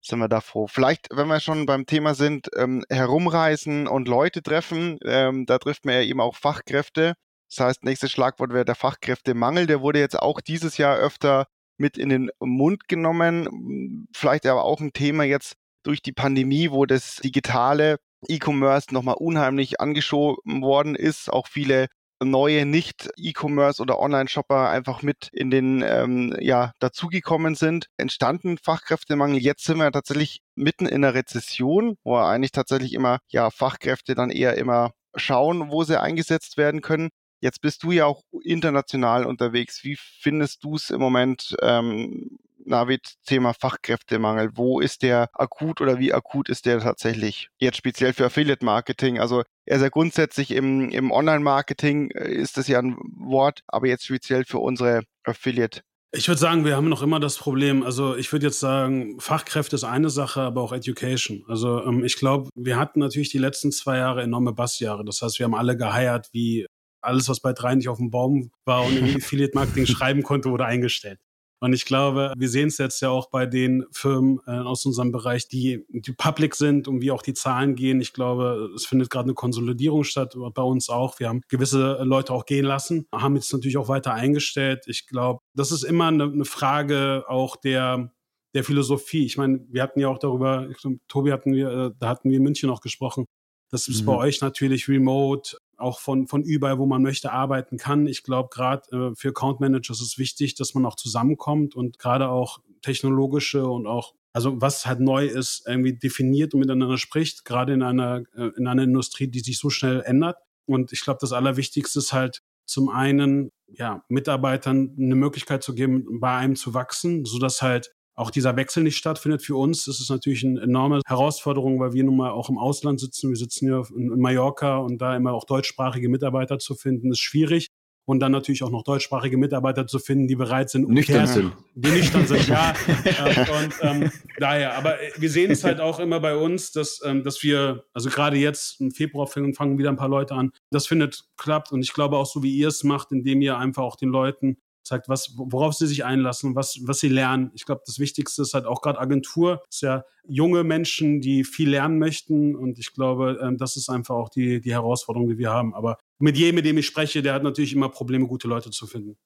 sind 0.01 0.19
wir 0.19 0.29
da 0.29 0.41
froh. 0.41 0.67
Vielleicht, 0.67 1.09
wenn 1.11 1.27
wir 1.27 1.39
schon 1.39 1.65
beim 1.65 1.85
Thema 1.85 2.15
sind, 2.15 2.49
ähm, 2.57 2.83
herumreisen 2.89 3.87
und 3.87 4.07
Leute 4.07 4.41
treffen, 4.41 4.97
ähm, 5.05 5.45
da 5.45 5.59
trifft 5.59 5.85
man 5.85 5.95
ja 5.95 6.01
eben 6.01 6.21
auch 6.21 6.35
Fachkräfte. 6.35 7.13
Das 7.53 7.65
heißt, 7.65 7.83
nächstes 7.83 8.11
Schlagwort 8.11 8.53
wäre 8.53 8.65
der 8.65 8.75
Fachkräftemangel. 8.75 9.67
Der 9.67 9.81
wurde 9.81 9.99
jetzt 9.99 10.17
auch 10.17 10.39
dieses 10.39 10.77
Jahr 10.77 10.97
öfter 10.97 11.47
mit 11.77 11.97
in 11.97 12.09
den 12.09 12.31
Mund 12.39 12.87
genommen. 12.87 14.07
Vielleicht 14.15 14.45
aber 14.45 14.63
auch 14.63 14.79
ein 14.79 14.93
Thema 14.93 15.23
jetzt 15.23 15.55
durch 15.83 16.01
die 16.01 16.13
Pandemie, 16.13 16.71
wo 16.71 16.85
das 16.85 17.17
digitale 17.17 17.97
E-Commerce 18.27 18.93
nochmal 18.93 19.15
unheimlich 19.17 19.81
angeschoben 19.81 20.61
worden 20.61 20.95
ist. 20.95 21.31
Auch 21.31 21.47
viele 21.47 21.87
neue 22.23 22.65
Nicht-E-Commerce 22.65 23.81
oder 23.81 23.99
Online-Shopper 23.99 24.69
einfach 24.69 25.01
mit 25.01 25.29
in 25.33 25.49
den, 25.49 25.83
ähm, 25.85 26.35
ja, 26.39 26.71
dazugekommen 26.79 27.55
sind. 27.55 27.87
Entstanden 27.97 28.59
Fachkräftemangel. 28.59 29.39
Jetzt 29.39 29.63
sind 29.65 29.77
wir 29.77 29.91
tatsächlich 29.91 30.41
mitten 30.55 30.85
in 30.85 31.03
einer 31.03 31.15
Rezession, 31.15 31.95
wo 32.03 32.15
eigentlich 32.17 32.51
tatsächlich 32.51 32.93
immer, 32.93 33.19
ja, 33.27 33.49
Fachkräfte 33.49 34.13
dann 34.13 34.29
eher 34.29 34.55
immer 34.57 34.91
schauen, 35.15 35.71
wo 35.71 35.83
sie 35.83 35.99
eingesetzt 35.99 36.57
werden 36.57 36.81
können. 36.81 37.09
Jetzt 37.41 37.61
bist 37.61 37.83
du 37.83 37.91
ja 37.91 38.05
auch 38.05 38.23
international 38.43 39.25
unterwegs. 39.25 39.83
Wie 39.83 39.97
findest 39.97 40.63
du 40.63 40.75
es 40.75 40.91
im 40.91 40.99
Moment, 40.99 41.55
ähm, 41.61 42.37
Navid, 42.63 43.15
Thema 43.25 43.53
Fachkräftemangel? 43.53 44.51
Wo 44.53 44.79
ist 44.79 45.01
der 45.01 45.29
akut 45.33 45.81
oder 45.81 45.97
wie 45.97 46.13
akut 46.13 46.49
ist 46.49 46.67
der 46.67 46.79
tatsächlich? 46.79 47.49
Jetzt 47.57 47.77
speziell 47.77 48.13
für 48.13 48.25
Affiliate 48.25 48.63
Marketing. 48.63 49.19
Also 49.19 49.43
er 49.65 49.77
ist 49.77 49.81
ja 49.81 49.89
grundsätzlich 49.89 50.51
im, 50.51 50.89
im 50.89 51.11
Online-Marketing 51.11 52.11
äh, 52.11 52.31
ist 52.31 52.57
das 52.57 52.67
ja 52.67 52.79
ein 52.79 52.95
Wort, 53.17 53.61
aber 53.67 53.87
jetzt 53.87 54.05
speziell 54.05 54.45
für 54.45 54.59
unsere 54.59 55.01
Affiliate 55.23 55.81
ich 56.13 56.27
würde 56.27 56.41
sagen, 56.41 56.65
wir 56.65 56.75
haben 56.75 56.89
noch 56.89 57.01
immer 57.01 57.21
das 57.21 57.37
Problem. 57.37 57.83
Also 57.83 58.17
ich 58.17 58.33
würde 58.33 58.47
jetzt 58.47 58.59
sagen, 58.59 59.17
Fachkräfte 59.21 59.77
ist 59.77 59.85
eine 59.85 60.09
Sache, 60.09 60.41
aber 60.41 60.61
auch 60.61 60.73
Education. 60.73 61.45
Also 61.47 61.81
ähm, 61.85 62.03
ich 62.03 62.17
glaube, 62.17 62.49
wir 62.53 62.77
hatten 62.77 62.99
natürlich 62.99 63.29
die 63.29 63.37
letzten 63.37 63.71
zwei 63.71 63.97
Jahre 63.99 64.21
enorme 64.21 64.51
Bassjahre. 64.51 65.05
Das 65.05 65.21
heißt, 65.21 65.39
wir 65.39 65.45
haben 65.45 65.55
alle 65.55 65.77
geheiert 65.77 66.27
wie 66.33 66.67
alles, 67.01 67.29
was 67.29 67.39
bei 67.39 67.53
drei 67.53 67.75
nicht 67.75 67.89
auf 67.89 67.97
dem 67.97 68.11
Baum 68.11 68.51
war 68.65 68.85
und 68.85 68.97
im 68.97 69.05
Affiliate 69.17 69.55
Marketing 69.55 69.85
schreiben 69.85 70.23
konnte, 70.23 70.49
wurde 70.49 70.65
eingestellt. 70.65 71.19
Und 71.63 71.73
ich 71.73 71.85
glaube, 71.85 72.33
wir 72.35 72.49
sehen 72.49 72.69
es 72.69 72.79
jetzt 72.79 73.01
ja 73.01 73.11
auch 73.11 73.29
bei 73.29 73.45
den 73.45 73.85
Firmen 73.91 74.39
äh, 74.47 74.51
aus 74.51 74.83
unserem 74.83 75.11
Bereich, 75.11 75.47
die, 75.47 75.85
die 75.89 76.11
public 76.11 76.55
sind 76.55 76.87
und 76.87 77.01
wie 77.01 77.11
auch 77.11 77.21
die 77.21 77.35
Zahlen 77.35 77.75
gehen. 77.75 78.01
Ich 78.01 78.13
glaube, 78.13 78.71
es 78.75 78.87
findet 78.87 79.11
gerade 79.11 79.25
eine 79.25 79.35
Konsolidierung 79.35 80.03
statt, 80.03 80.35
bei 80.55 80.63
uns 80.63 80.89
auch. 80.89 81.19
Wir 81.19 81.29
haben 81.29 81.41
gewisse 81.49 81.99
Leute 82.01 82.33
auch 82.33 82.47
gehen 82.47 82.65
lassen, 82.65 83.05
haben 83.13 83.35
jetzt 83.35 83.53
natürlich 83.53 83.77
auch 83.77 83.89
weiter 83.89 84.11
eingestellt. 84.15 84.85
Ich 84.87 85.05
glaube, 85.05 85.41
das 85.53 85.71
ist 85.71 85.83
immer 85.83 86.07
eine, 86.07 86.23
eine 86.23 86.45
Frage 86.45 87.25
auch 87.27 87.55
der, 87.55 88.11
der 88.55 88.63
Philosophie. 88.63 89.25
Ich 89.25 89.37
meine, 89.37 89.63
wir 89.69 89.83
hatten 89.83 89.99
ja 89.99 90.07
auch 90.07 90.17
darüber, 90.17 90.67
ich 90.67 90.77
glaube, 90.77 90.97
Tobi 91.07 91.31
hatten 91.31 91.53
wir, 91.53 91.69
äh, 91.69 91.91
da 91.99 92.09
hatten 92.09 92.31
wir 92.31 92.37
in 92.37 92.43
München 92.43 92.71
auch 92.71 92.81
gesprochen. 92.81 93.27
Das 93.69 93.87
ist 93.87 94.01
mhm. 94.01 94.05
bei 94.07 94.15
euch 94.15 94.41
natürlich 94.41 94.89
remote 94.89 95.57
auch 95.81 95.99
von, 95.99 96.27
von 96.27 96.43
überall, 96.43 96.77
wo 96.77 96.85
man 96.85 97.01
möchte, 97.01 97.31
arbeiten 97.31 97.77
kann. 97.77 98.07
Ich 98.07 98.23
glaube, 98.23 98.49
gerade 98.51 98.89
äh, 98.91 99.15
für 99.15 99.29
Account 99.29 99.59
Managers 99.59 100.01
ist 100.01 100.07
es 100.07 100.17
wichtig, 100.17 100.55
dass 100.55 100.73
man 100.73 100.85
auch 100.85 100.95
zusammenkommt 100.95 101.75
und 101.75 101.99
gerade 101.99 102.29
auch 102.29 102.59
technologische 102.81 103.65
und 103.65 103.87
auch, 103.87 104.13
also 104.33 104.61
was 104.61 104.85
halt 104.85 104.99
neu 104.99 105.25
ist, 105.25 105.63
irgendwie 105.67 105.93
definiert 105.93 106.53
und 106.53 106.61
miteinander 106.61 106.97
spricht, 106.97 107.45
gerade 107.45 107.73
in 107.73 107.83
einer, 107.83 108.23
äh, 108.35 108.51
in 108.57 108.67
einer 108.67 108.83
Industrie, 108.83 109.27
die 109.27 109.41
sich 109.41 109.57
so 109.59 109.69
schnell 109.69 110.01
ändert. 110.01 110.37
Und 110.65 110.91
ich 110.93 111.01
glaube, 111.01 111.19
das 111.21 111.33
Allerwichtigste 111.33 111.99
ist 111.99 112.13
halt 112.13 112.41
zum 112.65 112.89
einen, 112.89 113.51
ja, 113.67 114.03
Mitarbeitern 114.07 114.95
eine 114.97 115.15
Möglichkeit 115.15 115.63
zu 115.63 115.73
geben, 115.75 116.19
bei 116.19 116.35
einem 116.35 116.55
zu 116.55 116.73
wachsen, 116.73 117.25
sodass 117.25 117.61
halt 117.61 117.93
auch 118.21 118.29
dieser 118.29 118.55
Wechsel 118.55 118.83
nicht 118.83 118.97
stattfindet 118.97 119.41
für 119.41 119.55
uns. 119.55 119.85
Das 119.85 119.99
ist 119.99 120.09
natürlich 120.09 120.45
eine 120.45 120.61
enorme 120.61 121.01
Herausforderung, 121.07 121.79
weil 121.79 121.93
wir 121.93 122.03
nun 122.03 122.17
mal 122.17 122.29
auch 122.29 122.49
im 122.49 122.57
Ausland 122.57 122.99
sitzen. 122.99 123.29
Wir 123.29 123.35
sitzen 123.35 123.67
ja 123.67 123.81
in 123.95 124.19
Mallorca 124.19 124.77
und 124.77 124.99
da 124.99 125.15
immer 125.15 125.33
auch 125.33 125.43
deutschsprachige 125.43 126.07
Mitarbeiter 126.07 126.59
zu 126.59 126.75
finden, 126.75 127.11
ist 127.11 127.19
schwierig. 127.19 127.67
Und 128.05 128.19
dann 128.19 128.31
natürlich 128.31 128.63
auch 128.63 128.71
noch 128.71 128.83
deutschsprachige 128.83 129.37
Mitarbeiter 129.37 129.87
zu 129.87 129.99
finden, 129.99 130.27
die 130.27 130.35
bereit 130.35 130.69
sind, 130.69 130.89
nüchtern 130.89 131.27
sind. 131.27 131.53
Die 131.75 131.89
nüchtern 131.89 132.25
sind, 132.25 132.47
ja. 132.47 132.73
und 133.63 133.73
ähm, 133.81 134.11
daher, 134.37 134.75
aber 134.75 134.97
wir 135.17 135.29
sehen 135.29 135.51
es 135.51 135.63
halt 135.63 135.79
auch 135.79 135.99
immer 135.99 136.19
bei 136.19 136.35
uns, 136.35 136.71
dass, 136.71 136.99
ähm, 137.05 137.23
dass 137.23 137.43
wir, 137.43 137.85
also 137.93 138.09
gerade 138.09 138.37
jetzt 138.37 138.81
im 138.81 138.91
Februar 138.91 139.27
fangen 139.27 139.77
wieder 139.77 139.89
ein 139.89 139.97
paar 139.97 140.09
Leute 140.09 140.33
an. 140.33 140.51
Das 140.71 140.87
findet 140.87 141.25
klappt 141.37 141.71
und 141.71 141.81
ich 141.83 141.93
glaube 141.93 142.17
auch 142.17 142.25
so, 142.25 142.41
wie 142.41 142.55
ihr 142.55 142.69
es 142.69 142.83
macht, 142.83 143.11
indem 143.11 143.41
ihr 143.41 143.57
einfach 143.57 143.83
auch 143.83 143.95
den 143.95 144.09
Leuten 144.09 144.57
zeigt, 144.83 145.09
was, 145.09 145.33
worauf 145.35 145.73
sie 145.73 145.87
sich 145.87 146.05
einlassen, 146.05 146.55
was, 146.55 146.79
was 146.83 146.99
sie 146.99 147.09
lernen. 147.09 147.51
Ich 147.53 147.65
glaube, 147.65 147.81
das 147.85 147.99
Wichtigste 147.99 148.41
ist 148.41 148.53
halt 148.53 148.65
auch 148.65 148.81
gerade 148.81 148.99
Agentur, 148.99 149.63
ist 149.69 149.81
ja 149.81 150.03
junge 150.27 150.63
Menschen, 150.63 151.21
die 151.21 151.43
viel 151.43 151.69
lernen 151.69 151.99
möchten. 151.99 152.55
Und 152.55 152.79
ich 152.79 152.93
glaube, 152.93 153.39
ähm, 153.41 153.57
das 153.57 153.77
ist 153.77 153.89
einfach 153.89 154.15
auch 154.15 154.29
die, 154.29 154.61
die 154.61 154.71
Herausforderung, 154.71 155.27
die 155.27 155.37
wir 155.37 155.51
haben. 155.51 155.73
Aber 155.73 155.97
mit 156.19 156.37
jedem, 156.37 156.55
mit 156.55 156.65
dem 156.65 156.77
ich 156.77 156.85
spreche, 156.85 157.21
der 157.21 157.33
hat 157.33 157.43
natürlich 157.43 157.73
immer 157.73 157.89
Probleme, 157.89 158.27
gute 158.27 158.47
Leute 158.47 158.71
zu 158.71 158.87
finden. 158.87 159.17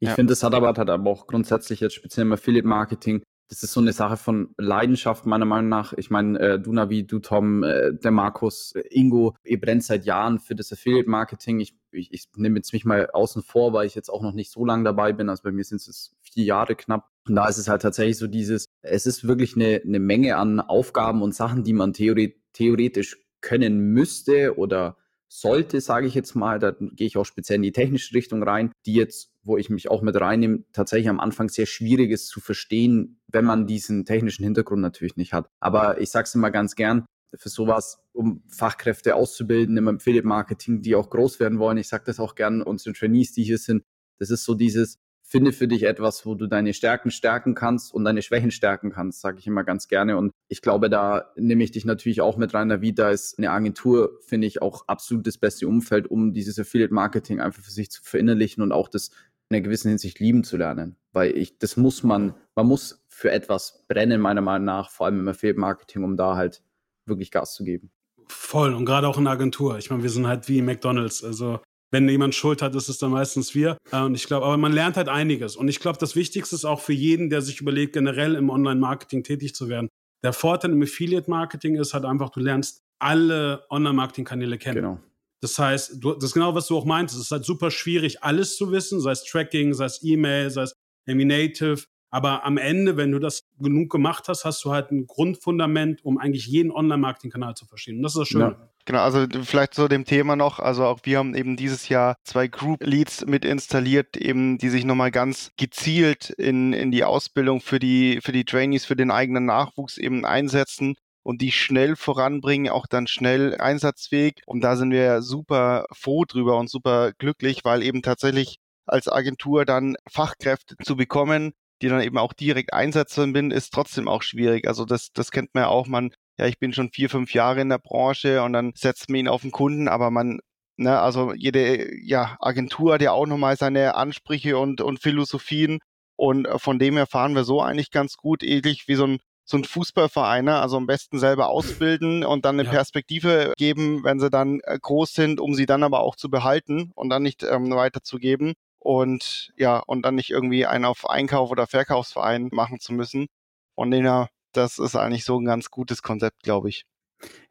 Ich 0.00 0.08
ja. 0.08 0.14
finde, 0.14 0.32
das 0.32 0.42
hat 0.42 0.54
aber, 0.54 0.68
hat 0.68 0.90
aber 0.90 1.10
auch 1.10 1.26
grundsätzlich 1.26 1.80
jetzt 1.80 1.94
speziell 1.94 2.26
im 2.26 2.32
Affiliate 2.32 2.66
Marketing 2.66 3.22
das 3.48 3.62
ist 3.62 3.72
so 3.72 3.80
eine 3.80 3.92
Sache 3.92 4.16
von 4.16 4.54
Leidenschaft, 4.56 5.26
meiner 5.26 5.44
Meinung 5.44 5.68
nach. 5.68 5.92
Ich 5.92 6.10
meine, 6.10 6.38
äh, 6.38 6.58
du 6.58 6.72
Navi, 6.72 7.06
du 7.06 7.18
Tom, 7.18 7.62
äh, 7.62 7.92
der 7.92 8.10
Markus, 8.10 8.72
äh, 8.72 8.82
Ingo, 8.90 9.34
ihr 9.44 9.60
brennt 9.60 9.84
seit 9.84 10.06
Jahren 10.06 10.38
für 10.38 10.54
das 10.54 10.72
Affiliate-Marketing. 10.72 11.60
Ich, 11.60 11.76
ich, 11.90 12.12
ich 12.12 12.28
nehme 12.36 12.56
jetzt 12.56 12.72
mich 12.72 12.84
mal 12.84 13.10
außen 13.12 13.42
vor, 13.42 13.72
weil 13.72 13.86
ich 13.86 13.94
jetzt 13.94 14.08
auch 14.08 14.22
noch 14.22 14.32
nicht 14.32 14.50
so 14.50 14.64
lange 14.64 14.84
dabei 14.84 15.12
bin. 15.12 15.28
Also 15.28 15.42
bei 15.42 15.52
mir 15.52 15.64
sind 15.64 15.76
es 15.76 16.14
vier 16.22 16.44
Jahre 16.44 16.74
knapp. 16.76 17.10
Und 17.28 17.34
da 17.34 17.46
ist 17.46 17.58
es 17.58 17.68
halt 17.68 17.82
tatsächlich 17.82 18.16
so 18.16 18.26
dieses, 18.26 18.66
es 18.80 19.06
ist 19.06 19.28
wirklich 19.28 19.54
eine, 19.54 19.82
eine 19.84 20.00
Menge 20.00 20.36
an 20.36 20.60
Aufgaben 20.60 21.22
und 21.22 21.34
Sachen, 21.34 21.62
die 21.62 21.74
man 21.74 21.92
theoret 21.92 22.36
theoretisch 22.52 23.18
können 23.40 23.92
müsste 23.92 24.56
oder 24.56 24.96
sollte, 25.32 25.80
sage 25.80 26.06
ich 26.06 26.14
jetzt 26.14 26.34
mal, 26.34 26.58
da 26.58 26.72
gehe 26.72 27.06
ich 27.06 27.16
auch 27.16 27.24
speziell 27.24 27.56
in 27.56 27.62
die 27.62 27.72
technische 27.72 28.14
Richtung 28.14 28.42
rein, 28.42 28.70
die 28.84 28.94
jetzt, 28.94 29.30
wo 29.42 29.56
ich 29.56 29.70
mich 29.70 29.90
auch 29.90 30.02
mit 30.02 30.14
reinnehme, 30.14 30.64
tatsächlich 30.72 31.08
am 31.08 31.20
Anfang 31.20 31.48
sehr 31.48 31.66
schwierig 31.66 32.10
ist 32.10 32.28
zu 32.28 32.40
verstehen, 32.40 33.20
wenn 33.28 33.46
man 33.46 33.66
diesen 33.66 34.04
technischen 34.04 34.44
Hintergrund 34.44 34.82
natürlich 34.82 35.16
nicht 35.16 35.32
hat. 35.32 35.48
Aber 35.58 36.00
ich 36.00 36.10
sage 36.10 36.24
es 36.24 36.34
immer 36.34 36.50
ganz 36.50 36.74
gern, 36.74 37.06
für 37.34 37.48
sowas, 37.48 37.98
um 38.12 38.42
Fachkräfte 38.46 39.14
auszubilden 39.16 39.78
im 39.78 39.88
Affiliate-Marketing, 39.88 40.82
die 40.82 40.94
auch 40.94 41.08
groß 41.08 41.40
werden 41.40 41.58
wollen. 41.58 41.78
Ich 41.78 41.88
sage 41.88 42.04
das 42.04 42.20
auch 42.20 42.34
gern 42.34 42.60
unseren 42.60 42.92
Trainees, 42.92 43.32
die 43.32 43.44
hier 43.44 43.56
sind. 43.56 43.84
Das 44.18 44.28
ist 44.28 44.44
so 44.44 44.54
dieses, 44.54 44.98
finde 45.32 45.52
für 45.52 45.66
dich 45.66 45.84
etwas, 45.84 46.26
wo 46.26 46.34
du 46.34 46.46
deine 46.46 46.74
Stärken 46.74 47.10
stärken 47.10 47.54
kannst 47.54 47.94
und 47.94 48.04
deine 48.04 48.20
Schwächen 48.20 48.50
stärken 48.50 48.92
kannst, 48.92 49.22
sage 49.22 49.38
ich 49.38 49.46
immer 49.46 49.64
ganz 49.64 49.88
gerne. 49.88 50.18
Und 50.18 50.30
ich 50.48 50.60
glaube, 50.60 50.90
da 50.90 51.32
nehme 51.36 51.64
ich 51.64 51.70
dich 51.70 51.86
natürlich 51.86 52.20
auch 52.20 52.36
mit 52.36 52.52
rein. 52.52 52.68
Da 52.68 53.10
ist 53.10 53.38
eine 53.38 53.50
Agentur, 53.50 54.18
finde 54.26 54.46
ich, 54.46 54.60
auch 54.60 54.86
absolut 54.88 55.26
das 55.26 55.38
beste 55.38 55.66
Umfeld, 55.66 56.06
um 56.06 56.34
dieses 56.34 56.58
Affiliate-Marketing 56.58 57.40
einfach 57.40 57.62
für 57.62 57.70
sich 57.70 57.90
zu 57.90 58.02
verinnerlichen 58.02 58.62
und 58.62 58.72
auch 58.72 58.88
das 58.88 59.08
in 59.48 59.56
einer 59.56 59.62
gewissen 59.62 59.88
Hinsicht 59.88 60.20
lieben 60.20 60.44
zu 60.44 60.58
lernen. 60.58 60.96
Weil 61.12 61.34
ich, 61.34 61.58
das 61.58 61.78
muss 61.78 62.02
man, 62.02 62.34
man 62.54 62.66
muss 62.66 63.02
für 63.08 63.30
etwas 63.30 63.86
brennen, 63.88 64.20
meiner 64.20 64.42
Meinung 64.42 64.66
nach, 64.66 64.90
vor 64.90 65.06
allem 65.06 65.20
im 65.20 65.28
Affiliate-Marketing, 65.28 66.04
um 66.04 66.18
da 66.18 66.36
halt 66.36 66.62
wirklich 67.06 67.30
Gas 67.30 67.54
zu 67.54 67.64
geben. 67.64 67.90
Voll 68.28 68.74
und 68.74 68.84
gerade 68.84 69.08
auch 69.08 69.16
in 69.16 69.24
der 69.24 69.32
Agentur. 69.32 69.78
Ich 69.78 69.90
meine, 69.90 70.02
wir 70.02 70.10
sind 70.10 70.26
halt 70.26 70.46
wie 70.48 70.60
McDonalds. 70.60 71.24
Also 71.24 71.60
wenn 71.92 72.08
jemand 72.08 72.34
Schuld 72.34 72.62
hat, 72.62 72.74
ist 72.74 72.88
es 72.88 72.98
dann 72.98 73.12
meistens 73.12 73.54
wir. 73.54 73.76
Äh, 73.92 74.00
und 74.00 74.14
ich 74.16 74.26
glaube, 74.26 74.46
aber 74.46 74.56
man 74.56 74.72
lernt 74.72 74.96
halt 74.96 75.08
einiges. 75.08 75.54
Und 75.54 75.68
ich 75.68 75.78
glaube, 75.78 75.98
das 75.98 76.16
Wichtigste 76.16 76.56
ist 76.56 76.64
auch 76.64 76.80
für 76.80 76.94
jeden, 76.94 77.30
der 77.30 77.42
sich 77.42 77.60
überlegt, 77.60 77.92
generell 77.92 78.34
im 78.34 78.50
Online-Marketing 78.50 79.22
tätig 79.22 79.54
zu 79.54 79.68
werden. 79.68 79.88
Der 80.24 80.32
Vorteil 80.32 80.72
im 80.72 80.82
Affiliate-Marketing 80.82 81.76
ist 81.76 81.94
halt 81.94 82.04
einfach, 82.04 82.30
du 82.30 82.40
lernst 82.40 82.80
alle 82.98 83.64
Online-Marketing-Kanäle 83.70 84.58
kennen. 84.58 84.76
Genau. 84.76 85.00
Das 85.40 85.58
heißt, 85.58 85.96
du, 86.02 86.14
das 86.14 86.24
ist 86.24 86.34
genau, 86.34 86.54
was 86.54 86.68
du 86.68 86.76
auch 86.76 86.84
meinst. 86.84 87.14
Es 87.14 87.20
ist 87.20 87.30
halt 87.30 87.44
super 87.44 87.70
schwierig, 87.70 88.22
alles 88.22 88.56
zu 88.56 88.70
wissen, 88.70 89.00
sei 89.00 89.10
es 89.10 89.24
Tracking, 89.24 89.74
sei 89.74 89.86
es 89.86 90.00
E-Mail, 90.02 90.50
sei 90.50 90.62
es 90.62 90.74
Native. 91.06 91.84
Aber 92.10 92.44
am 92.44 92.58
Ende, 92.58 92.96
wenn 92.96 93.10
du 93.10 93.18
das 93.18 93.42
genug 93.58 93.90
gemacht 93.90 94.28
hast, 94.28 94.44
hast 94.44 94.64
du 94.64 94.70
halt 94.70 94.92
ein 94.92 95.06
Grundfundament, 95.06 96.04
um 96.04 96.18
eigentlich 96.18 96.46
jeden 96.46 96.70
Online-Marketing-Kanal 96.70 97.54
zu 97.54 97.66
verstehen. 97.66 97.96
Und 97.96 98.02
das 98.02 98.12
ist 98.12 98.20
das 98.20 98.28
Schöne. 98.28 98.56
Ja. 98.58 98.71
Genau, 98.84 99.00
also 99.00 99.26
vielleicht 99.44 99.74
zu 99.74 99.86
dem 99.86 100.04
Thema 100.04 100.34
noch, 100.34 100.58
also 100.58 100.84
auch 100.86 101.00
wir 101.04 101.18
haben 101.18 101.36
eben 101.36 101.56
dieses 101.56 101.88
Jahr 101.88 102.16
zwei 102.24 102.48
Group 102.48 102.82
Leads 102.82 103.24
mit 103.26 103.44
installiert, 103.44 104.16
eben 104.16 104.58
die 104.58 104.70
sich 104.70 104.84
nochmal 104.84 105.12
ganz 105.12 105.52
gezielt 105.56 106.30
in, 106.30 106.72
in 106.72 106.90
die 106.90 107.04
Ausbildung 107.04 107.60
für 107.60 107.78
die, 107.78 108.18
für 108.20 108.32
die 108.32 108.44
Trainees, 108.44 108.84
für 108.84 108.96
den 108.96 109.12
eigenen 109.12 109.44
Nachwuchs 109.46 109.98
eben 109.98 110.24
einsetzen 110.24 110.96
und 111.22 111.40
die 111.42 111.52
schnell 111.52 111.94
voranbringen, 111.94 112.72
auch 112.72 112.86
dann 112.88 113.06
schnell 113.06 113.56
einsatzfähig. 113.56 114.42
Und 114.46 114.62
da 114.62 114.74
sind 114.74 114.90
wir 114.90 115.22
super 115.22 115.86
froh 115.92 116.24
drüber 116.24 116.58
und 116.58 116.68
super 116.68 117.12
glücklich, 117.18 117.64
weil 117.64 117.84
eben 117.84 118.02
tatsächlich 118.02 118.56
als 118.86 119.06
Agentur 119.06 119.64
dann 119.64 119.94
Fachkräfte 120.10 120.74
zu 120.82 120.96
bekommen, 120.96 121.52
die 121.82 121.88
dann 121.88 122.00
eben 122.02 122.18
auch 122.18 122.32
direkt 122.32 122.72
einsetzen 122.72 123.32
bin, 123.32 123.52
ist 123.52 123.72
trotzdem 123.72 124.08
auch 124.08 124.22
schwierig. 124.22 124.66
Also 124.66 124.84
das, 124.84 125.12
das 125.12 125.30
kennt 125.30 125.54
man 125.54 125.64
ja 125.64 125.68
auch, 125.68 125.86
man 125.86 126.10
ja, 126.42 126.48
ich 126.48 126.58
bin 126.58 126.72
schon 126.72 126.90
vier, 126.90 127.08
fünf 127.08 127.34
Jahre 127.34 127.60
in 127.60 127.68
der 127.68 127.78
Branche 127.78 128.42
und 128.42 128.52
dann 128.52 128.72
setzt 128.74 129.08
man 129.08 129.20
ihn 129.20 129.28
auf 129.28 129.42
den 129.42 129.52
Kunden, 129.52 129.86
aber 129.86 130.10
man, 130.10 130.40
ne, 130.76 130.98
also 130.98 131.32
jede 131.34 131.94
ja, 132.04 132.36
Agentur 132.40 132.94
hat 132.94 133.02
ja 133.02 133.12
auch 133.12 133.26
nochmal 133.26 133.56
seine 133.56 133.94
Ansprüche 133.94 134.58
und, 134.58 134.80
und 134.80 135.00
Philosophien 135.00 135.78
und 136.16 136.46
äh, 136.46 136.58
von 136.58 136.80
dem 136.80 136.96
her 136.96 137.06
fahren 137.06 137.36
wir 137.36 137.44
so 137.44 137.62
eigentlich 137.62 137.92
ganz 137.92 138.16
gut, 138.16 138.42
ähnlich 138.42 138.88
wie 138.88 138.96
so 138.96 139.06
ein 139.06 139.18
so 139.44 139.56
ein 139.56 139.64
Fußballverein, 139.64 140.44
ne? 140.44 140.60
also 140.60 140.76
am 140.76 140.86
besten 140.86 141.18
selber 141.18 141.48
ausbilden 141.48 142.24
und 142.24 142.44
dann 142.44 142.58
eine 142.58 142.64
ja. 142.66 142.70
Perspektive 142.70 143.52
geben, 143.56 144.04
wenn 144.04 144.20
sie 144.20 144.30
dann 144.30 144.60
äh, 144.64 144.78
groß 144.80 145.12
sind, 145.12 145.40
um 145.40 145.54
sie 145.54 145.66
dann 145.66 145.82
aber 145.82 146.00
auch 146.00 146.14
zu 146.16 146.30
behalten 146.30 146.92
und 146.94 147.10
dann 147.10 147.22
nicht 147.24 147.42
ähm, 147.42 147.70
weiterzugeben 147.70 148.54
und 148.78 149.52
ja, 149.56 149.78
und 149.78 150.02
dann 150.04 150.14
nicht 150.14 150.30
irgendwie 150.30 150.64
einen 150.66 150.84
auf 150.84 151.08
Einkauf 151.10 151.50
oder 151.50 151.66
Verkaufsverein 151.66 152.50
machen 152.52 152.78
zu 152.80 152.92
müssen. 152.92 153.26
Von 153.74 153.90
denen 153.90 154.06
her 154.06 154.28
das 154.52 154.78
ist 154.78 154.96
eigentlich 154.96 155.24
so 155.24 155.38
ein 155.38 155.44
ganz 155.44 155.70
gutes 155.70 156.02
Konzept, 156.02 156.42
glaube 156.42 156.68
ich. 156.68 156.84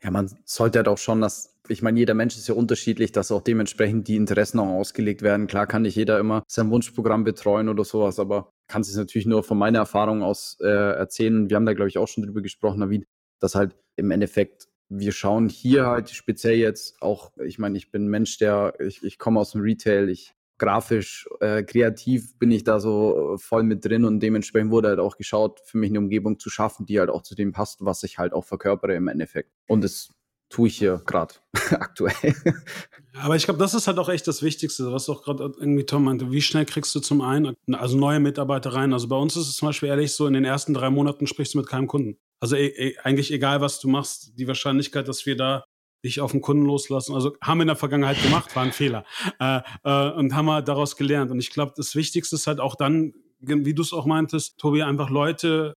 Ja, 0.04 0.12
man 0.12 0.30
sollte 0.44 0.80
halt 0.80 0.88
doch 0.88 0.98
schon, 0.98 1.22
dass, 1.22 1.58
ich 1.70 1.82
meine, 1.82 2.00
jeder 2.00 2.14
Mensch 2.14 2.36
ist 2.36 2.48
ja 2.48 2.56
unterschiedlich, 2.56 3.12
dass 3.12 3.32
auch 3.32 3.42
dementsprechend 3.42 4.08
die 4.08 4.18
Interessen 4.18 4.60
auch 4.60 4.68
ausgelegt 4.68 5.22
werden. 5.22 5.48
Klar 5.48 5.68
kann 5.68 5.84
nicht 5.84 5.96
jeder 5.96 6.20
immer 6.20 6.44
sein 6.48 6.70
Wunschprogramm 6.72 7.24
betreuen 7.24 7.70
oder 7.70 7.86
sowas, 7.86 8.20
aber 8.20 8.52
kann 8.68 8.82
es 8.82 8.96
natürlich 8.96 9.26
nur 9.26 9.44
von 9.44 9.58
meiner 9.58 9.80
Erfahrung 9.80 10.24
aus 10.24 10.58
äh, 10.62 10.68
erzählen. 10.68 11.50
Wir 11.50 11.56
haben 11.56 11.66
da, 11.66 11.74
glaube 11.74 11.90
ich, 11.90 11.98
auch 11.98 12.08
schon 12.08 12.24
drüber 12.24 12.42
gesprochen, 12.42 12.82
David, 12.82 13.06
dass 13.40 13.56
halt 13.56 13.76
im 13.96 14.12
Endeffekt 14.12 14.68
wir 14.94 15.14
schauen 15.14 15.48
hier 15.48 15.86
halt 15.86 16.10
speziell 16.10 16.58
jetzt 16.58 17.02
auch, 17.02 17.32
ich 17.38 17.58
meine, 17.58 17.78
ich 17.78 17.92
bin 17.92 18.06
ein 18.06 18.10
Mensch, 18.10 18.38
der, 18.40 18.74
ich, 18.82 19.02
ich 19.04 19.18
komme 19.18 19.40
aus 19.40 19.54
dem 19.54 19.62
Retail, 19.62 20.10
ich 20.10 20.34
grafisch, 20.62 21.28
äh, 21.40 21.64
kreativ 21.64 22.38
bin 22.38 22.52
ich 22.52 22.64
da 22.64 22.80
so 22.80 23.34
äh, 23.34 23.38
voll 23.40 23.64
mit 23.64 23.84
drin 23.84 24.06
und 24.06 24.20
dementsprechend 24.20 24.70
wurde 24.70 24.90
halt 24.90 25.00
auch 25.00 25.18
geschaut, 25.18 25.60
für 25.66 25.80
mich 25.80 25.90
eine 25.90 25.98
Umgebung 25.98 26.38
zu 26.38 26.52
schaffen, 26.52 26.86
die 26.86 27.00
halt 27.00 27.10
auch 27.10 27.24
zu 27.24 27.34
dem 27.34 27.52
passt, 27.52 27.84
was 27.84 28.04
ich 28.04 28.20
halt 28.20 28.32
auch 28.32 28.46
verkörpere 28.46 28.94
im 28.94 29.08
Endeffekt. 29.08 29.50
Und 29.68 29.84
das 29.84 30.10
tue 30.50 30.68
ich 30.68 30.78
hier 30.78 31.02
gerade 31.08 31.34
aktuell. 31.72 32.36
Aber 33.20 33.36
ich 33.36 33.46
glaube, 33.46 33.60
das 33.60 33.74
ist 33.74 33.88
halt 33.88 33.98
auch 33.98 34.10
echt 34.10 34.28
das 34.28 34.44
Wichtigste, 34.44 34.92
was 34.94 35.10
auch 35.10 35.24
gerade 35.24 35.52
irgendwie 35.58 35.86
Tom 35.86 36.04
meinte. 36.04 36.32
Wie 36.32 36.44
schnell 36.44 36.66
kriegst 36.66 36.94
du 36.94 37.00
zum 37.00 37.22
einen, 37.22 37.56
also 37.72 37.98
neue 37.98 38.20
Mitarbeiter 38.20 38.72
rein? 38.74 38.94
Also 38.94 39.08
bei 39.08 39.16
uns 39.16 39.36
ist 39.36 39.48
es 39.48 39.56
zum 39.56 39.70
Beispiel 39.70 39.90
ehrlich 39.90 40.14
so, 40.14 40.28
in 40.28 40.34
den 40.34 40.46
ersten 40.46 40.76
drei 40.76 40.92
Monaten 40.92 41.26
sprichst 41.26 41.56
du 41.56 41.58
mit 41.58 41.68
keinem 41.68 41.88
Kunden. 41.88 42.20
Also 42.40 42.56
e 42.56 42.68
e 42.68 42.98
eigentlich 43.04 43.32
egal, 43.34 43.62
was 43.62 43.80
du 43.80 43.88
machst, 43.88 44.38
die 44.38 44.48
Wahrscheinlichkeit, 44.48 45.08
dass 45.08 45.26
wir 45.26 45.36
da 45.36 45.64
dich 46.04 46.22
auf 46.22 46.32
den 46.32 46.42
Kunden 46.42 46.66
loslassen. 46.66 47.14
Also 47.14 47.36
haben 47.42 47.60
wir 47.60 47.64
in 47.64 47.68
der 47.68 47.76
Vergangenheit 47.76 48.22
gemacht, 48.22 48.56
war 48.56 48.64
ein 48.64 48.72
Fehler. 48.72 49.06
Äh, 49.40 49.62
äh, 49.84 50.12
und 50.12 50.36
haben 50.36 50.46
wir 50.46 50.62
daraus 50.62 50.96
gelernt. 50.96 51.32
Und 51.32 51.40
ich 51.40 51.52
glaube, 51.52 51.74
das 51.76 51.96
Wichtigste 51.96 52.36
ist 52.36 52.48
halt 52.48 52.60
auch 52.60 52.76
dann, 52.76 53.14
wie 53.40 53.74
du 53.74 53.82
es 53.82 53.94
auch 53.94 54.06
meintest, 54.06 54.58
Tobi, 54.58 54.84
einfach 54.84 55.10
Leute 55.10 55.74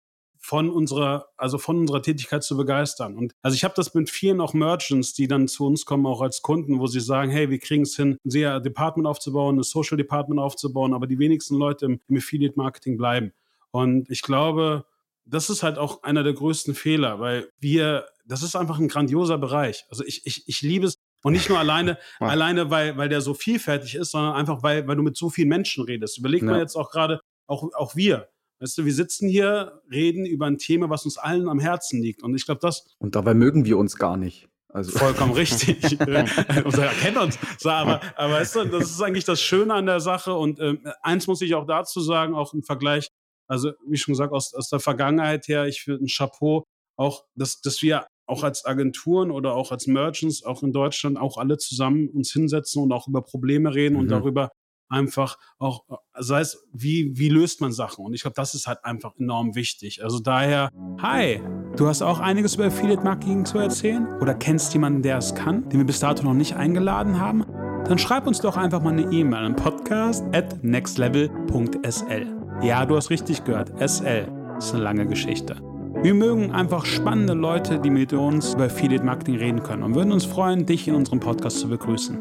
von 0.44 0.68
unserer, 0.68 1.28
also 1.36 1.56
von 1.56 1.78
unserer 1.78 2.02
Tätigkeit 2.02 2.42
zu 2.42 2.56
begeistern. 2.56 3.16
Und 3.16 3.32
also 3.42 3.54
ich 3.54 3.62
habe 3.62 3.74
das 3.76 3.94
mit 3.94 4.10
vielen 4.10 4.40
auch 4.40 4.54
Merchants, 4.54 5.14
die 5.14 5.28
dann 5.28 5.46
zu 5.46 5.64
uns 5.64 5.86
kommen, 5.86 6.04
auch 6.04 6.20
als 6.20 6.42
Kunden, 6.42 6.80
wo 6.80 6.88
sie 6.88 7.00
sagen, 7.00 7.30
hey, 7.30 7.48
wir 7.48 7.60
kriegen 7.60 7.84
es 7.84 7.94
hin, 7.94 8.18
ein 8.24 8.30
sehr 8.30 8.58
Department 8.58 9.06
aufzubauen, 9.06 9.58
ein 9.58 9.62
Social 9.62 9.96
Department 9.96 10.40
aufzubauen, 10.40 10.94
aber 10.94 11.06
die 11.06 11.20
wenigsten 11.20 11.56
Leute 11.56 11.86
im, 11.86 12.00
im 12.08 12.16
Affiliate 12.16 12.56
Marketing 12.56 12.96
bleiben. 12.96 13.32
Und 13.70 14.10
ich 14.10 14.22
glaube, 14.22 14.84
das 15.24 15.48
ist 15.48 15.62
halt 15.62 15.78
auch 15.78 16.02
einer 16.02 16.24
der 16.24 16.32
größten 16.32 16.74
Fehler, 16.74 17.20
weil 17.20 17.48
wir, 17.60 18.06
das 18.24 18.42
ist 18.42 18.56
einfach 18.56 18.78
ein 18.78 18.88
grandioser 18.88 19.38
Bereich. 19.38 19.84
Also 19.90 20.04
ich, 20.04 20.26
ich, 20.26 20.48
ich 20.48 20.62
liebe 20.62 20.86
es. 20.86 20.96
Und 21.24 21.34
nicht 21.34 21.48
nur 21.48 21.58
alleine, 21.58 21.98
ja. 22.20 22.26
alleine, 22.26 22.70
weil, 22.70 22.96
weil 22.96 23.08
der 23.08 23.20
so 23.20 23.34
vielfältig 23.34 23.94
ist, 23.94 24.10
sondern 24.10 24.34
einfach, 24.34 24.62
weil, 24.62 24.86
weil 24.88 24.96
du 24.96 25.02
mit 25.02 25.16
so 25.16 25.30
vielen 25.30 25.48
Menschen 25.48 25.84
redest. 25.84 26.18
Überleg 26.18 26.42
ja. 26.42 26.50
mal 26.50 26.58
jetzt 26.58 26.76
auch 26.76 26.90
gerade, 26.90 27.20
auch, 27.46 27.70
auch 27.74 27.94
wir. 27.94 28.28
Weißt 28.60 28.78
du, 28.78 28.84
wir 28.84 28.94
sitzen 28.94 29.28
hier, 29.28 29.82
reden 29.90 30.26
über 30.26 30.46
ein 30.46 30.58
Thema, 30.58 30.90
was 30.90 31.04
uns 31.04 31.18
allen 31.18 31.48
am 31.48 31.60
Herzen 31.60 32.00
liegt. 32.00 32.22
Und 32.22 32.34
ich 32.34 32.44
glaube, 32.44 32.60
das. 32.60 32.86
Und 32.98 33.14
dabei 33.14 33.34
mögen 33.34 33.64
wir 33.64 33.78
uns 33.78 33.96
gar 33.96 34.16
nicht. 34.16 34.48
Also. 34.68 34.90
Vollkommen 34.98 35.32
richtig. 35.32 35.82
und 36.00 36.08
er 36.78 36.92
kennt 37.00 37.18
uns. 37.18 37.38
So, 37.58 37.70
aber, 37.70 38.00
aber 38.16 38.34
weißt 38.34 38.56
du, 38.56 38.64
das 38.64 38.90
ist 38.90 39.02
eigentlich 39.02 39.24
das 39.24 39.40
Schöne 39.40 39.74
an 39.74 39.86
der 39.86 40.00
Sache. 40.00 40.34
Und 40.34 40.58
äh, 40.58 40.76
eins 41.02 41.26
muss 41.26 41.40
ich 41.40 41.54
auch 41.54 41.66
dazu 41.66 42.00
sagen, 42.00 42.34
auch 42.34 42.54
im 42.54 42.62
Vergleich 42.62 43.08
also, 43.52 43.72
wie 43.86 43.98
schon 43.98 44.12
gesagt, 44.12 44.32
aus, 44.32 44.54
aus 44.54 44.70
der 44.70 44.80
Vergangenheit 44.80 45.46
her, 45.46 45.66
ich 45.66 45.82
finde 45.82 46.04
ein 46.04 46.08
Chapeau, 46.08 46.64
auch, 46.96 47.26
dass, 47.34 47.60
dass 47.60 47.82
wir 47.82 48.06
auch 48.32 48.42
als 48.42 48.64
Agenturen 48.64 49.30
oder 49.30 49.54
auch 49.54 49.70
als 49.72 49.86
Merchants, 49.86 50.42
auch 50.42 50.62
in 50.62 50.72
Deutschland, 50.72 51.18
auch 51.18 51.36
alle 51.36 51.58
zusammen 51.58 52.08
uns 52.08 52.32
hinsetzen 52.32 52.82
und 52.82 52.92
auch 52.92 53.06
über 53.06 53.22
Probleme 53.22 53.74
reden 53.74 53.94
mhm. 53.94 54.00
und 54.00 54.08
darüber 54.08 54.50
einfach 54.88 55.38
auch, 55.58 55.84
sei 56.18 56.40
es, 56.40 56.66
wie, 56.72 57.12
wie 57.14 57.28
löst 57.28 57.60
man 57.60 57.72
Sachen? 57.72 58.04
Und 58.04 58.14
ich 58.14 58.22
glaube, 58.22 58.34
das 58.34 58.54
ist 58.54 58.66
halt 58.66 58.84
einfach 58.84 59.14
enorm 59.18 59.54
wichtig. 59.54 60.02
Also 60.04 60.20
daher, 60.20 60.70
hi, 61.00 61.40
du 61.76 61.86
hast 61.86 62.02
auch 62.02 62.20
einiges 62.20 62.54
über 62.54 62.66
Affiliate 62.66 63.02
Marketing 63.02 63.44
zu 63.44 63.58
erzählen 63.58 64.06
oder 64.20 64.34
kennst 64.34 64.72
jemanden, 64.74 65.02
der 65.02 65.18
es 65.18 65.34
kann, 65.34 65.68
den 65.70 65.80
wir 65.80 65.86
bis 65.86 66.00
dato 66.00 66.22
noch 66.22 66.34
nicht 66.34 66.56
eingeladen 66.56 67.18
haben? 67.18 67.44
Dann 67.86 67.98
schreib 67.98 68.26
uns 68.26 68.40
doch 68.40 68.56
einfach 68.56 68.82
mal 68.82 68.92
eine 68.92 69.10
E-Mail 69.10 69.44
an 69.44 69.56
podcast 69.56 70.24
at 70.34 70.62
nextlevel.sl. 70.62 72.26
Ja, 72.62 72.86
du 72.86 72.96
hast 72.96 73.10
richtig 73.10 73.44
gehört. 73.44 73.70
SL 73.80 74.30
ist 74.58 74.74
eine 74.74 74.82
lange 74.84 75.06
Geschichte. 75.06 75.71
Wir 76.00 76.14
mögen 76.14 76.50
einfach 76.50 76.84
spannende 76.84 77.34
Leute, 77.34 77.78
die 77.78 77.90
mit 77.90 78.12
uns 78.12 78.54
über 78.54 78.64
Affiliate 78.64 79.04
Marketing 79.04 79.36
reden 79.36 79.62
können 79.62 79.82
und 79.82 79.94
würden 79.94 80.12
uns 80.12 80.24
freuen, 80.24 80.66
dich 80.66 80.88
in 80.88 80.94
unserem 80.94 81.20
Podcast 81.20 81.60
zu 81.60 81.68
begrüßen. 81.68 82.18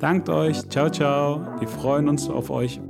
Dankt 0.00 0.28
euch. 0.28 0.68
Ciao, 0.70 0.88
ciao. 0.88 1.44
Wir 1.58 1.68
freuen 1.68 2.08
uns 2.08 2.28
auf 2.28 2.48
euch. 2.48 2.80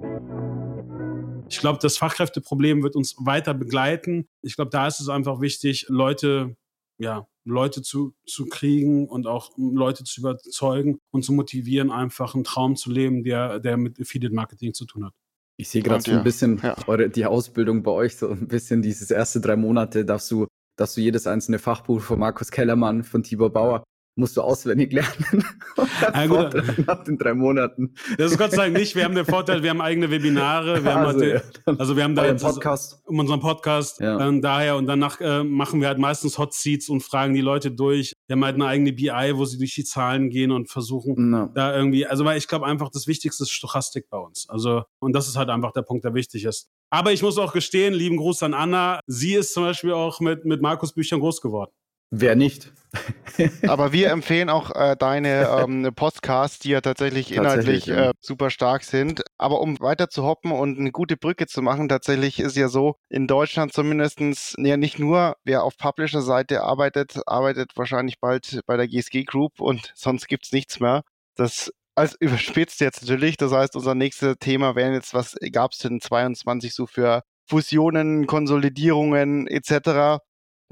Ich 1.48 1.58
glaube, 1.58 1.78
das 1.82 1.96
Fachkräfteproblem 1.98 2.82
wird 2.82 2.94
uns 2.94 3.16
weiter 3.18 3.52
begleiten. 3.52 4.28
Ich 4.42 4.54
glaube, 4.54 4.70
da 4.70 4.86
ist 4.86 5.00
es 5.00 5.08
einfach 5.08 5.40
wichtig, 5.40 5.86
Leute, 5.88 6.56
ja, 6.98 7.26
Leute 7.44 7.82
zu, 7.82 8.14
zu 8.24 8.46
kriegen 8.46 9.08
und 9.08 9.26
auch 9.26 9.50
Leute 9.56 10.04
zu 10.04 10.20
überzeugen 10.20 10.98
und 11.10 11.24
zu 11.24 11.32
motivieren, 11.32 11.90
einfach 11.90 12.34
einen 12.34 12.44
Traum 12.44 12.76
zu 12.76 12.90
leben, 12.90 13.24
der, 13.24 13.58
der 13.58 13.76
mit 13.76 14.00
Affiliate 14.00 14.34
Marketing 14.34 14.72
zu 14.72 14.86
tun 14.86 15.06
hat. 15.06 15.14
Ich 15.58 15.68
sehe 15.68 15.82
gerade 15.82 16.02
so 16.02 16.12
ein 16.12 16.24
bisschen 16.24 16.60
ja. 16.62 16.76
eure, 16.86 17.08
die 17.10 17.26
Ausbildung 17.26 17.82
bei 17.82 17.90
euch, 17.90 18.16
so 18.16 18.30
ein 18.30 18.48
bisschen 18.48 18.82
dieses 18.82 19.10
erste 19.10 19.40
drei 19.40 19.56
Monate 19.56 20.04
darfst 20.04 20.30
du, 20.30 20.46
darfst 20.76 20.96
du 20.96 21.00
jedes 21.00 21.26
einzelne 21.26 21.58
Fachbuch 21.58 22.00
von 22.00 22.18
Markus 22.18 22.50
Kellermann, 22.50 23.04
von 23.04 23.22
Tibor 23.22 23.52
Bauer 23.52 23.84
musst 24.14 24.36
du 24.36 24.42
auswendig 24.42 24.92
lernen. 24.92 25.44
ja, 26.02 26.26
gut. 26.26 26.86
nach 26.86 27.02
den 27.04 27.16
drei 27.16 27.34
Monaten. 27.34 27.94
Das 28.18 28.32
ist 28.32 28.38
Gott 28.38 28.50
sei 28.50 28.64
Dank 28.64 28.76
nicht. 28.76 28.94
Wir 28.94 29.04
haben 29.04 29.14
den 29.14 29.24
Vorteil, 29.24 29.62
wir 29.62 29.70
haben 29.70 29.80
eigene 29.80 30.10
Webinare. 30.10 30.84
Wir 30.84 30.96
also, 30.96 31.20
halt, 31.20 31.44
ja, 31.66 31.74
also 31.78 31.96
wir 31.96 32.04
haben 32.04 32.14
da 32.14 32.26
jetzt 32.26 32.42
Podcast. 32.42 33.00
um 33.06 33.18
unseren 33.18 33.40
Podcast. 33.40 34.00
Ja. 34.00 34.20
Ähm, 34.20 34.42
daher 34.42 34.76
und 34.76 34.86
danach 34.86 35.20
äh, 35.20 35.42
machen 35.42 35.80
wir 35.80 35.88
halt 35.88 35.98
meistens 35.98 36.38
Hot 36.38 36.52
Seats 36.52 36.88
und 36.88 37.02
fragen 37.02 37.32
die 37.34 37.40
Leute 37.40 37.70
durch. 37.70 38.12
Wir 38.26 38.34
haben 38.34 38.44
halt 38.44 38.56
eine 38.56 38.66
eigene 38.66 38.92
BI, 38.92 39.32
wo 39.34 39.44
sie 39.44 39.58
durch 39.58 39.74
die 39.74 39.84
Zahlen 39.84 40.28
gehen 40.28 40.50
und 40.50 40.70
versuchen 40.70 41.30
no. 41.30 41.50
da 41.54 41.74
irgendwie. 41.74 42.06
Also 42.06 42.24
weil 42.24 42.36
ich 42.36 42.48
glaube 42.48 42.66
einfach, 42.66 42.90
das 42.90 43.06
Wichtigste 43.06 43.44
ist 43.44 43.50
Stochastik 43.50 44.10
bei 44.10 44.18
uns. 44.18 44.46
Also 44.48 44.84
und 45.00 45.14
das 45.14 45.28
ist 45.28 45.36
halt 45.36 45.48
einfach 45.48 45.72
der 45.72 45.82
Punkt, 45.82 46.04
der 46.04 46.14
wichtig 46.14 46.44
ist. 46.44 46.68
Aber 46.90 47.12
ich 47.12 47.22
muss 47.22 47.38
auch 47.38 47.54
gestehen, 47.54 47.94
lieben 47.94 48.18
Gruß 48.18 48.42
an 48.42 48.52
Anna. 48.52 49.00
Sie 49.06 49.32
ist 49.32 49.54
zum 49.54 49.62
Beispiel 49.62 49.92
auch 49.92 50.20
mit 50.20 50.44
mit 50.44 50.60
Markus 50.60 50.92
Büchern 50.92 51.20
groß 51.20 51.40
geworden. 51.40 51.72
Wer 52.14 52.36
nicht? 52.36 52.70
Aber 53.66 53.92
wir 53.92 54.10
empfehlen 54.10 54.50
auch 54.50 54.70
äh, 54.74 54.96
deine 54.98 55.48
ähm, 55.48 55.88
Podcasts, 55.96 56.58
die 56.58 56.68
ja 56.68 56.82
tatsächlich 56.82 57.32
inhaltlich 57.32 57.86
ja. 57.86 58.10
Äh, 58.10 58.12
super 58.20 58.50
stark 58.50 58.84
sind. 58.84 59.22
Aber 59.38 59.62
um 59.62 59.80
weiter 59.80 60.10
zu 60.10 60.22
hoppen 60.22 60.52
und 60.52 60.78
eine 60.78 60.92
gute 60.92 61.16
Brücke 61.16 61.46
zu 61.46 61.62
machen, 61.62 61.88
tatsächlich 61.88 62.38
ist 62.38 62.54
ja 62.54 62.68
so, 62.68 62.96
in 63.08 63.26
Deutschland 63.26 63.72
zumindestens 63.72 64.54
ja 64.58 64.76
nicht 64.76 64.98
nur, 64.98 65.36
wer 65.44 65.64
auf 65.64 65.78
Publisher-Seite 65.78 66.62
arbeitet, 66.62 67.18
arbeitet 67.24 67.70
wahrscheinlich 67.76 68.20
bald 68.20 68.60
bei 68.66 68.76
der 68.76 68.88
GSG 68.88 69.24
Group 69.24 69.58
und 69.58 69.90
sonst 69.94 70.28
gibt 70.28 70.44
es 70.44 70.52
nichts 70.52 70.80
mehr. 70.80 71.00
Das 71.34 71.72
als 71.94 72.14
überspitzt 72.20 72.82
jetzt 72.82 73.00
natürlich. 73.00 73.38
Das 73.38 73.52
heißt, 73.52 73.74
unser 73.74 73.94
nächstes 73.94 74.36
Thema 74.38 74.76
wären 74.76 74.92
jetzt, 74.92 75.14
was 75.14 75.34
gab 75.50 75.72
es 75.72 75.78
denn 75.78 76.02
22 76.02 76.74
so 76.74 76.86
für 76.86 77.22
Fusionen, 77.48 78.26
Konsolidierungen 78.26 79.46
etc. 79.46 80.20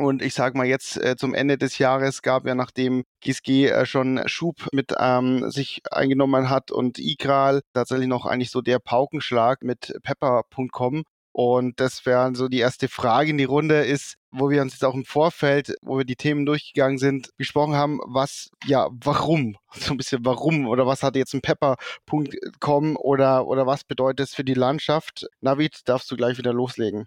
Und 0.05 0.23
ich 0.23 0.35
sage 0.35 0.57
mal 0.57 0.67
jetzt 0.67 0.97
äh, 0.97 1.17
zum 1.17 1.35
Ende 1.35 1.59
des 1.59 1.79
Jahres 1.79 2.23
gab 2.23 2.47
ja, 2.47 2.55
nachdem 2.55 3.05
GSG 3.21 3.69
äh, 3.69 3.87
schon 3.87 4.21
Schub 4.27 4.69
mit 4.73 4.93
ähm, 4.99 5.51
sich 5.51 5.83
eingenommen 5.91 6.51
hat 6.51 6.71
und 6.71 6.99
Igral 6.99 7.61
tatsächlich 7.75 8.09
noch 8.09 8.27
eigentlich 8.27 8.51
so 8.51 8.61
der 8.61 8.79
Paukenschlag 8.79 9.63
mit 9.63 9.95
pepper.com. 10.03 11.05
Und 11.33 11.79
das 11.79 12.05
wäre 12.07 12.35
so 12.35 12.49
die 12.49 12.59
erste 12.59 12.89
Frage 12.89 13.31
in 13.31 13.39
die 13.39 13.45
Runde 13.45 13.85
ist, 13.85 14.17
wo 14.33 14.51
wir 14.51 14.63
uns 14.63 14.73
jetzt 14.73 14.85
auch 14.85 14.95
im 14.95 15.05
Vorfeld, 15.05 15.75
wo 15.81 15.99
wir 15.99 16.05
die 16.05 16.17
Themen 16.17 16.45
durchgegangen 16.45 16.99
sind, 16.99 17.31
gesprochen 17.39 17.75
haben, 17.75 18.01
was, 18.05 18.51
ja, 18.67 18.89
warum? 18.93 19.57
So 19.73 19.95
ein 19.95 19.97
bisschen 19.97 20.25
warum 20.25 20.67
oder 20.67 20.87
was 20.87 21.03
hat 21.05 21.15
jetzt 21.15 21.33
ein 21.35 21.43
Pepper.com 21.43 22.97
oder, 22.97 23.47
oder 23.47 23.67
was 23.67 23.85
bedeutet 23.85 24.29
es 24.29 24.35
für 24.35 24.45
die 24.45 24.55
Landschaft? 24.55 25.27
Navid, 25.41 25.83
darfst 25.89 26.11
du 26.11 26.17
gleich 26.17 26.39
wieder 26.39 26.53
loslegen. 26.53 27.07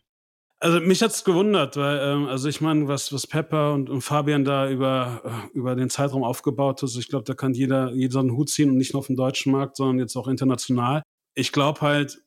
Also 0.63 0.79
mich 0.79 1.01
hat's 1.01 1.25
gewundert, 1.25 1.75
weil 1.75 1.99
ähm, 1.99 2.27
also 2.27 2.47
ich 2.47 2.61
meine, 2.61 2.87
was 2.87 3.11
was 3.11 3.27
Pepper 3.27 3.73
und, 3.73 3.89
und 3.89 3.99
Fabian 3.99 4.45
da 4.45 4.69
über 4.69 5.21
äh, 5.53 5.57
über 5.57 5.75
den 5.75 5.89
Zeitraum 5.89 6.23
aufgebaut 6.23 6.81
hat, 6.81 6.95
ich 6.95 7.09
glaube, 7.09 7.25
da 7.25 7.33
kann 7.33 7.53
jeder 7.53 7.91
jeder 7.91 8.21
einen 8.21 8.31
Hut 8.31 8.49
ziehen 8.49 8.69
und 8.69 8.77
nicht 8.77 8.93
nur 8.93 9.01
auf 9.01 9.07
dem 9.07 9.17
deutschen 9.17 9.51
Markt, 9.51 9.75
sondern 9.75 9.99
jetzt 9.99 10.15
auch 10.15 10.29
international. 10.29 11.03
Ich 11.35 11.51
glaube 11.51 11.81
halt, 11.81 12.23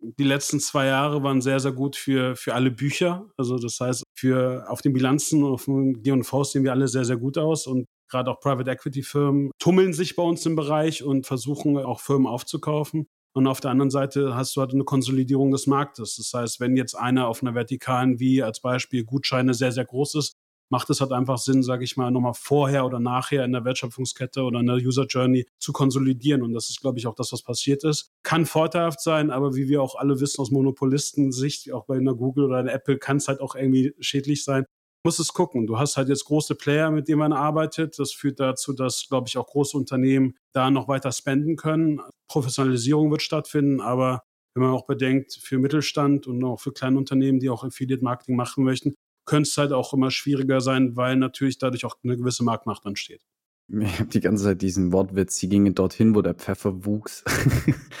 die 0.00 0.24
letzten 0.24 0.60
zwei 0.60 0.84
Jahre 0.84 1.22
waren 1.22 1.40
sehr 1.40 1.60
sehr 1.60 1.72
gut 1.72 1.96
für 1.96 2.36
für 2.36 2.54
alle 2.54 2.70
Bücher. 2.70 3.30
Also 3.38 3.56
das 3.56 3.80
heißt, 3.80 4.02
für 4.14 4.66
auf 4.68 4.82
den 4.82 4.92
Bilanzen 4.92 5.42
auf 5.42 5.64
dem 5.64 6.02
G&V 6.02 6.44
sehen 6.44 6.64
wir 6.64 6.72
alle 6.72 6.88
sehr 6.88 7.06
sehr 7.06 7.16
gut 7.16 7.38
aus 7.38 7.66
und 7.66 7.86
gerade 8.10 8.30
auch 8.30 8.40
Private 8.40 8.70
Equity 8.70 9.02
Firmen 9.02 9.50
tummeln 9.58 9.94
sich 9.94 10.14
bei 10.14 10.22
uns 10.22 10.44
im 10.44 10.56
Bereich 10.56 11.04
und 11.04 11.26
versuchen 11.26 11.78
auch 11.78 12.00
Firmen 12.00 12.26
aufzukaufen. 12.26 13.06
Und 13.34 13.46
auf 13.46 13.60
der 13.60 13.70
anderen 13.70 13.90
Seite 13.90 14.34
hast 14.34 14.56
du 14.56 14.60
halt 14.60 14.74
eine 14.74 14.84
Konsolidierung 14.84 15.50
des 15.50 15.66
Marktes. 15.66 16.16
Das 16.16 16.32
heißt, 16.34 16.60
wenn 16.60 16.76
jetzt 16.76 16.94
einer 16.94 17.28
auf 17.28 17.42
einer 17.42 17.54
vertikalen 17.54 18.20
wie 18.20 18.42
als 18.42 18.60
Beispiel 18.60 19.04
Gutscheine 19.04 19.54
sehr, 19.54 19.72
sehr 19.72 19.86
groß 19.86 20.16
ist, 20.16 20.36
macht 20.72 20.88
es 20.88 21.02
halt 21.02 21.12
einfach 21.12 21.36
Sinn, 21.36 21.62
sage 21.62 21.84
ich 21.84 21.98
mal, 21.98 22.10
nochmal 22.10 22.32
vorher 22.34 22.86
oder 22.86 22.98
nachher 22.98 23.44
in 23.44 23.52
der 23.52 23.64
Wertschöpfungskette 23.64 24.42
oder 24.42 24.60
in 24.60 24.66
der 24.66 24.76
User 24.76 25.04
Journey 25.04 25.46
zu 25.58 25.72
konsolidieren. 25.72 26.42
Und 26.42 26.54
das 26.54 26.70
ist, 26.70 26.80
glaube 26.80 26.98
ich, 26.98 27.06
auch 27.06 27.14
das, 27.14 27.30
was 27.30 27.42
passiert 27.42 27.84
ist. 27.84 28.10
Kann 28.22 28.46
vorteilhaft 28.46 29.02
sein, 29.02 29.30
aber 29.30 29.54
wie 29.54 29.68
wir 29.68 29.82
auch 29.82 29.96
alle 29.96 30.18
wissen 30.20 30.40
aus 30.40 30.50
Monopolistensicht, 30.50 31.70
auch 31.72 31.84
bei 31.84 31.96
einer 31.96 32.14
Google 32.14 32.46
oder 32.46 32.56
einer 32.56 32.72
Apple, 32.72 32.96
kann 32.96 33.18
es 33.18 33.28
halt 33.28 33.40
auch 33.40 33.54
irgendwie 33.54 33.92
schädlich 34.00 34.44
sein, 34.44 34.64
muss 35.04 35.18
es 35.18 35.32
gucken. 35.32 35.66
Du 35.66 35.78
hast 35.78 35.96
halt 35.96 36.08
jetzt 36.08 36.24
große 36.24 36.54
Player, 36.54 36.90
mit 36.90 37.08
denen 37.08 37.18
man 37.18 37.32
arbeitet. 37.32 37.98
Das 37.98 38.12
führt 38.12 38.40
dazu, 38.40 38.72
dass, 38.72 39.06
glaube 39.08 39.28
ich, 39.28 39.36
auch 39.36 39.46
große 39.46 39.76
Unternehmen 39.76 40.34
da 40.52 40.70
noch 40.70 40.88
weiter 40.88 41.12
spenden 41.12 41.56
können. 41.56 42.00
Professionalisierung 42.28 43.10
wird 43.10 43.22
stattfinden, 43.22 43.80
aber 43.80 44.22
wenn 44.54 44.64
man 44.64 44.72
auch 44.72 44.86
bedenkt, 44.86 45.32
für 45.34 45.58
Mittelstand 45.58 46.26
und 46.26 46.42
auch 46.44 46.60
für 46.60 46.72
kleine 46.72 46.98
Unternehmen, 46.98 47.40
die 47.40 47.50
auch 47.50 47.64
Affiliate 47.64 48.04
Marketing 48.04 48.36
machen 48.36 48.64
möchten, 48.64 48.94
könnte 49.24 49.48
es 49.48 49.56
halt 49.56 49.72
auch 49.72 49.92
immer 49.92 50.10
schwieriger 50.10 50.60
sein, 50.60 50.96
weil 50.96 51.16
natürlich 51.16 51.58
dadurch 51.58 51.84
auch 51.84 51.96
eine 52.02 52.16
gewisse 52.16 52.44
Marktmacht 52.44 52.84
entsteht. 52.84 53.22
Ich 53.68 54.00
habe 54.00 54.10
die 54.10 54.20
ganze 54.20 54.44
Zeit 54.44 54.60
diesen 54.60 54.92
Wortwitz, 54.92 55.36
sie 55.36 55.48
gingen 55.48 55.74
dorthin, 55.74 56.14
wo 56.14 56.20
der 56.20 56.34
Pfeffer 56.34 56.84
wuchs. 56.84 57.24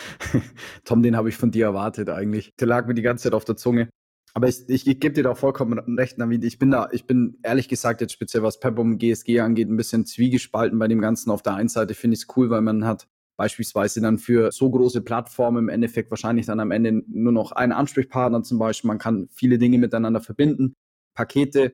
Tom, 0.84 1.02
den 1.02 1.16
habe 1.16 1.30
ich 1.30 1.36
von 1.36 1.50
dir 1.50 1.66
erwartet 1.66 2.10
eigentlich. 2.10 2.52
Der 2.60 2.66
lag 2.66 2.86
mir 2.86 2.94
die 2.94 3.02
ganze 3.02 3.24
Zeit 3.24 3.34
auf 3.34 3.44
der 3.44 3.56
Zunge. 3.56 3.88
Aber 4.34 4.48
ich, 4.48 4.68
ich, 4.68 4.86
ich 4.86 5.00
gebe 5.00 5.14
dir 5.14 5.24
da 5.24 5.34
vollkommen 5.34 5.78
recht, 5.98 6.18
Navid. 6.18 6.44
Ich 6.44 6.58
bin 6.58 6.70
da, 6.70 6.88
ich 6.90 7.06
bin 7.06 7.38
ehrlich 7.42 7.68
gesagt 7.68 8.00
jetzt 8.00 8.12
speziell 8.12 8.42
was 8.42 8.60
Pepper 8.60 8.84
GSG 8.84 9.40
angeht, 9.40 9.68
ein 9.68 9.76
bisschen 9.76 10.06
zwiegespalten 10.06 10.78
bei 10.78 10.88
dem 10.88 11.00
Ganzen. 11.00 11.30
Auf 11.30 11.42
der 11.42 11.54
einen 11.54 11.68
Seite 11.68 11.94
finde 11.94 12.14
ich 12.14 12.22
es 12.22 12.36
cool, 12.36 12.48
weil 12.48 12.62
man 12.62 12.86
hat 12.86 13.08
beispielsweise 13.36 14.00
dann 14.00 14.18
für 14.18 14.50
so 14.52 14.70
große 14.70 15.02
Plattformen 15.02 15.64
im 15.64 15.68
Endeffekt 15.68 16.10
wahrscheinlich 16.10 16.46
dann 16.46 16.60
am 16.60 16.70
Ende 16.70 17.02
nur 17.08 17.32
noch 17.32 17.52
einen 17.52 17.72
Ansprechpartner 17.72 18.42
zum 18.42 18.58
Beispiel. 18.58 18.88
Man 18.88 18.98
kann 18.98 19.28
viele 19.32 19.58
Dinge 19.58 19.78
miteinander 19.78 20.20
verbinden. 20.20 20.74
Pakete. 21.14 21.72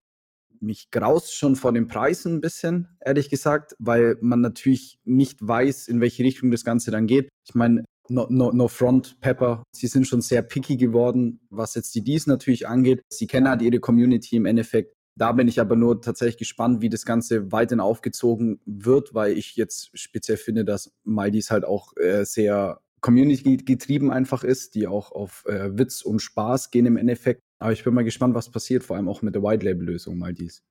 Mich 0.61 0.90
graust 0.90 1.37
schon 1.37 1.55
vor 1.55 1.73
den 1.73 1.87
Preisen 1.87 2.37
ein 2.37 2.40
bisschen, 2.40 2.88
ehrlich 3.01 3.31
gesagt, 3.31 3.77
weil 3.79 4.16
man 4.21 4.40
natürlich 4.40 4.99
nicht 5.05 5.38
weiß, 5.40 5.87
in 5.87 6.01
welche 6.01 6.25
Richtung 6.25 6.51
das 6.51 6.64
Ganze 6.64 6.90
dann 6.90 7.07
geht. 7.07 7.29
Ich 7.47 7.55
meine, 7.55 7.85
no, 8.09 8.27
no, 8.29 8.53
no 8.53 8.68
front, 8.68 9.21
Pepper. 9.21 9.62
Sie 9.73 9.87
sind 9.87 10.07
schon 10.07 10.21
sehr 10.21 10.42
picky 10.42 10.77
geworden, 10.77 11.40
was 11.51 11.75
jetzt 11.75 11.94
die 11.94 12.03
Deals 12.03 12.27
natürlich 12.27 12.66
angeht. 12.66 13.03
Sie 13.09 13.27
kennen 13.27 13.49
halt 13.49 13.62
ihre 13.62 13.81
Community 13.81 14.37
im 14.37 14.47
Endeffekt. 14.47 14.94
Da 15.16 15.33
bin 15.33 15.49
ich 15.49 15.61
aber 15.61 15.75
nur 15.75 16.01
tatsächlich 16.01 16.38
gespannt, 16.38 16.81
wie 16.81 16.88
das 16.88 17.05
Ganze 17.05 17.51
weiterhin 17.51 17.81
aufgezogen 17.81 18.61
wird, 18.66 19.14
weil 19.14 19.37
ich 19.37 19.57
jetzt 19.57 19.90
speziell 19.99 20.37
finde, 20.37 20.64
dass 20.64 20.94
MyDeals 21.05 21.51
halt 21.51 21.64
auch 21.64 21.97
äh, 21.97 22.25
sehr 22.25 22.81
Community-getrieben 23.01 24.11
einfach 24.11 24.44
ist, 24.44 24.75
die 24.75 24.87
auch 24.87 25.12
auf 25.12 25.44
äh, 25.47 25.77
Witz 25.77 26.03
und 26.03 26.21
Spaß 26.21 26.71
gehen 26.71 26.87
im 26.87 26.97
Endeffekt. 26.97 27.40
Aber 27.61 27.73
ich 27.73 27.83
bin 27.83 27.94
mal 27.94 28.05
gespannt, 28.05 28.35
was 28.35 28.51
passiert, 28.51 28.85
vor 28.85 28.97
allem 28.97 29.09
auch 29.09 29.23
mit 29.23 29.35
der 29.35 29.42
White-Label-Lösung 29.42 30.16
MyDeals. 30.16 30.62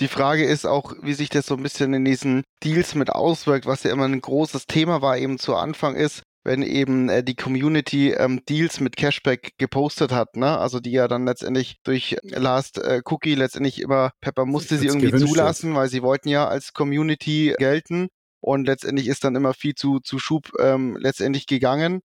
Die 0.00 0.08
Frage 0.08 0.44
ist 0.44 0.64
auch, 0.64 0.94
wie 1.02 1.14
sich 1.14 1.28
das 1.28 1.46
so 1.46 1.56
ein 1.56 1.62
bisschen 1.62 1.92
in 1.92 2.04
diesen 2.04 2.44
Deals 2.62 2.94
mit 2.94 3.10
auswirkt, 3.10 3.66
was 3.66 3.82
ja 3.82 3.90
immer 3.90 4.04
ein 4.04 4.20
großes 4.20 4.66
Thema 4.66 5.02
war 5.02 5.18
eben 5.18 5.38
zu 5.38 5.56
Anfang 5.56 5.96
ist, 5.96 6.22
wenn 6.44 6.62
eben 6.62 7.08
äh, 7.08 7.24
die 7.24 7.34
Community 7.34 8.12
ähm, 8.12 8.40
Deals 8.48 8.78
mit 8.78 8.96
Cashback 8.96 9.52
gepostet 9.58 10.12
hat, 10.12 10.36
ne? 10.36 10.56
Also 10.56 10.78
die 10.78 10.92
ja 10.92 11.08
dann 11.08 11.26
letztendlich 11.26 11.78
durch 11.82 12.16
Last 12.22 12.78
äh, 12.78 13.02
Cookie 13.06 13.34
letztendlich 13.34 13.80
immer 13.80 14.12
Pepper 14.20 14.46
musste 14.46 14.78
sie 14.78 14.86
irgendwie 14.86 15.12
zulassen, 15.12 15.74
weil 15.74 15.88
sie 15.88 16.02
wollten 16.02 16.28
ja 16.28 16.46
als 16.46 16.72
Community 16.72 17.54
gelten 17.58 18.08
und 18.40 18.66
letztendlich 18.66 19.08
ist 19.08 19.24
dann 19.24 19.34
immer 19.34 19.52
viel 19.52 19.74
zu 19.74 19.98
zu 19.98 20.20
Schub 20.20 20.52
ähm, 20.60 20.96
letztendlich 20.96 21.46
gegangen. 21.46 22.00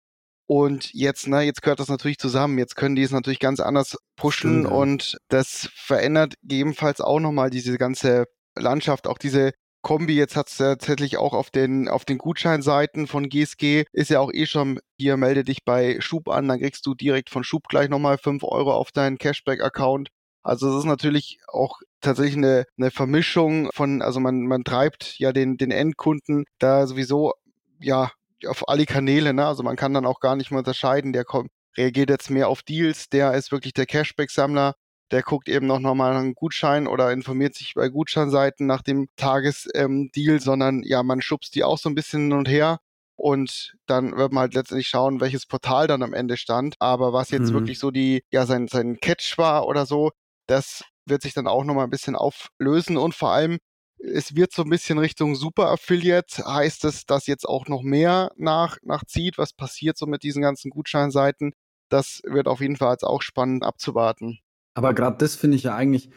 Und 0.51 0.93
jetzt, 0.93 1.29
ne, 1.29 1.43
jetzt 1.43 1.61
gehört 1.61 1.79
das 1.79 1.87
natürlich 1.87 2.17
zusammen. 2.17 2.57
Jetzt 2.57 2.75
können 2.75 2.97
die 2.97 3.03
es 3.03 3.11
natürlich 3.11 3.39
ganz 3.39 3.61
anders 3.61 3.97
pushen 4.17 4.65
Stimmt, 4.65 4.75
und 4.75 5.17
das 5.29 5.69
verändert 5.73 6.33
gegebenenfalls 6.41 6.99
auch 6.99 7.21
nochmal 7.21 7.49
diese 7.49 7.77
ganze 7.77 8.25
Landschaft, 8.57 9.07
auch 9.07 9.17
diese 9.17 9.53
Kombi, 9.81 10.13
jetzt 10.13 10.35
hat 10.35 10.49
es 10.49 10.57
tatsächlich 10.57 11.15
auch 11.15 11.31
auf 11.31 11.51
den, 11.51 11.87
auf 11.87 12.03
den 12.03 12.17
Gutscheinseiten 12.17 13.07
von 13.07 13.29
GSG, 13.29 13.85
ist 13.93 14.09
ja 14.09 14.19
auch 14.19 14.29
eh 14.33 14.45
schon, 14.45 14.81
hier 14.99 15.15
melde 15.15 15.45
dich 15.45 15.63
bei 15.63 16.01
Schub 16.01 16.27
an, 16.27 16.49
dann 16.49 16.59
kriegst 16.59 16.85
du 16.85 16.95
direkt 16.95 17.29
von 17.29 17.45
Schub 17.45 17.69
gleich 17.69 17.87
nochmal 17.87 18.17
5 18.17 18.43
Euro 18.43 18.73
auf 18.73 18.91
deinen 18.91 19.17
Cashback-Account. 19.17 20.09
Also 20.43 20.69
es 20.69 20.79
ist 20.79 20.85
natürlich 20.85 21.39
auch 21.47 21.79
tatsächlich 22.01 22.35
eine, 22.35 22.65
eine 22.77 22.91
Vermischung 22.91 23.69
von, 23.73 24.01
also 24.01 24.19
man, 24.19 24.41
man 24.47 24.65
treibt 24.65 25.17
ja 25.17 25.31
den, 25.31 25.55
den 25.55 25.71
Endkunden 25.71 26.43
da 26.59 26.87
sowieso 26.87 27.35
ja 27.79 28.11
auf 28.47 28.67
alle 28.69 28.85
Kanäle, 28.85 29.33
ne? 29.33 29.45
Also 29.45 29.63
man 29.63 29.75
kann 29.75 29.93
dann 29.93 30.05
auch 30.05 30.19
gar 30.19 30.35
nicht 30.35 30.51
mehr 30.51 30.59
unterscheiden, 30.59 31.13
der 31.13 31.25
kommt, 31.25 31.49
reagiert 31.77 32.09
jetzt 32.09 32.29
mehr 32.29 32.47
auf 32.49 32.63
Deals, 32.63 33.09
der 33.09 33.33
ist 33.33 33.51
wirklich 33.51 33.73
der 33.73 33.85
Cashback-Sammler, 33.85 34.75
der 35.11 35.23
guckt 35.23 35.49
eben 35.49 35.67
noch 35.67 35.79
nochmal 35.79 36.15
einen 36.15 36.35
Gutschein 36.35 36.87
oder 36.87 37.11
informiert 37.11 37.55
sich 37.55 37.73
bei 37.75 37.89
Gutscheinseiten 37.89 38.65
nach 38.67 38.81
dem 38.81 39.07
Tagesdeal, 39.17 40.09
ähm, 40.35 40.39
sondern 40.39 40.83
ja, 40.83 41.03
man 41.03 41.21
schubst 41.21 41.55
die 41.55 41.63
auch 41.63 41.77
so 41.77 41.89
ein 41.89 41.95
bisschen 41.95 42.21
hin 42.29 42.33
und 42.33 42.47
her. 42.49 42.79
und 43.21 43.73
dann 43.85 44.17
wird 44.17 44.31
man 44.33 44.41
halt 44.41 44.55
letztendlich 44.55 44.87
schauen, 44.87 45.21
welches 45.21 45.45
Portal 45.45 45.85
dann 45.87 46.01
am 46.01 46.13
Ende 46.13 46.37
stand. 46.37 46.75
Aber 46.79 47.13
was 47.13 47.29
jetzt 47.29 47.49
mhm. 47.51 47.53
wirklich 47.53 47.77
so 47.79 47.91
die, 47.91 48.23
ja, 48.31 48.45
sein, 48.47 48.67
sein 48.67 48.97
Catch 48.99 49.37
war 49.37 49.67
oder 49.67 49.85
so, 49.85 50.11
das 50.47 50.83
wird 51.05 51.21
sich 51.21 51.33
dann 51.33 51.47
auch 51.47 51.63
nochmal 51.63 51.83
ein 51.85 51.91
bisschen 51.91 52.15
auflösen 52.15 52.97
und 52.97 53.13
vor 53.13 53.31
allem, 53.31 53.59
es 54.03 54.35
wird 54.35 54.51
so 54.51 54.63
ein 54.63 54.69
bisschen 54.69 54.97
Richtung 54.97 55.35
Super 55.35 55.69
Affiliate. 55.69 56.43
Heißt 56.45 56.85
es, 56.85 57.05
dass 57.05 57.27
jetzt 57.27 57.47
auch 57.47 57.67
noch 57.67 57.83
mehr 57.83 58.31
nach, 58.35 58.77
nachzieht? 58.83 59.37
Was 59.37 59.53
passiert 59.53 59.97
so 59.97 60.05
mit 60.05 60.23
diesen 60.23 60.41
ganzen 60.41 60.69
Gutscheinseiten? 60.69 61.53
Das 61.89 62.21
wird 62.25 62.47
auf 62.47 62.61
jeden 62.61 62.77
Fall 62.77 62.93
jetzt 62.93 63.03
auch 63.03 63.21
spannend 63.21 63.63
abzuwarten. 63.63 64.39
Aber 64.73 64.93
gerade 64.93 65.17
das 65.17 65.35
finde 65.35 65.57
ich 65.57 65.63
ja 65.63 65.75
eigentlich, 65.75 66.09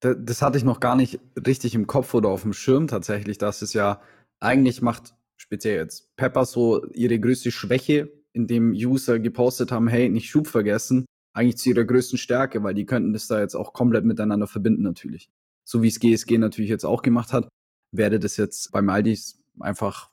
das, 0.00 0.16
das 0.20 0.42
hatte 0.42 0.58
ich 0.58 0.64
noch 0.64 0.80
gar 0.80 0.96
nicht 0.96 1.20
richtig 1.46 1.74
im 1.74 1.86
Kopf 1.86 2.14
oder 2.14 2.28
auf 2.28 2.42
dem 2.42 2.52
Schirm 2.52 2.86
tatsächlich, 2.86 3.38
dass 3.38 3.62
es 3.62 3.72
ja 3.72 4.00
eigentlich 4.40 4.82
macht 4.82 5.14
speziell 5.36 5.76
jetzt 5.76 6.14
Pepper 6.16 6.44
so 6.44 6.84
ihre 6.92 7.18
größte 7.18 7.50
Schwäche, 7.50 8.12
indem 8.32 8.72
User 8.72 9.18
gepostet 9.18 9.72
haben, 9.72 9.88
hey, 9.88 10.08
nicht 10.08 10.28
Schub 10.28 10.46
vergessen, 10.46 11.06
eigentlich 11.32 11.58
zu 11.58 11.70
ihrer 11.70 11.84
größten 11.84 12.18
Stärke, 12.18 12.62
weil 12.62 12.74
die 12.74 12.86
könnten 12.86 13.12
das 13.12 13.28
da 13.28 13.40
jetzt 13.40 13.54
auch 13.54 13.72
komplett 13.72 14.04
miteinander 14.04 14.46
verbinden 14.46 14.82
natürlich. 14.82 15.30
So 15.68 15.82
wie 15.82 15.88
es 15.88 16.00
GSG 16.00 16.38
natürlich 16.38 16.70
jetzt 16.70 16.86
auch 16.86 17.02
gemacht 17.02 17.34
hat, 17.34 17.46
wäre 17.92 18.18
das 18.18 18.38
jetzt 18.38 18.72
bei 18.72 18.80
Maldis 18.80 19.38
einfach 19.60 20.08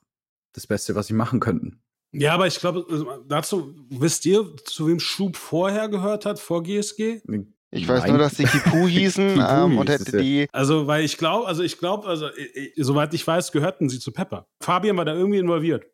das 0.52 0.66
Beste, 0.66 0.94
was 0.94 1.06
sie 1.06 1.14
machen 1.14 1.40
könnten. 1.40 1.80
Ja, 2.12 2.34
aber 2.34 2.46
ich 2.46 2.60
glaube, 2.60 2.84
also, 2.90 3.24
dazu 3.26 3.74
wisst 3.88 4.26
ihr, 4.26 4.54
zu 4.64 4.86
wem 4.86 5.00
Schub 5.00 5.34
vorher 5.34 5.88
gehört 5.88 6.26
hat, 6.26 6.38
vor 6.38 6.62
GSG? 6.62 7.22
Ich 7.70 7.88
weiß 7.88 8.02
Nein. 8.02 8.10
nur, 8.10 8.18
dass 8.18 8.34
die 8.34 8.44
Kipu 8.44 8.86
hießen 8.86 9.42
ähm, 9.48 9.78
und 9.78 9.88
hätte 9.88 10.18
die. 10.18 10.46
Also, 10.52 10.86
weil 10.86 11.04
ich 11.04 11.16
glaube, 11.16 11.46
also 11.46 11.62
ich 11.62 11.78
glaube, 11.78 12.06
also 12.06 12.28
ich, 12.34 12.72
soweit 12.76 13.14
ich 13.14 13.26
weiß, 13.26 13.50
gehörten 13.50 13.88
sie 13.88 13.98
zu 13.98 14.12
Pepper. 14.12 14.46
Fabian 14.62 14.98
war 14.98 15.06
da 15.06 15.14
irgendwie 15.14 15.38
involviert. 15.38 15.86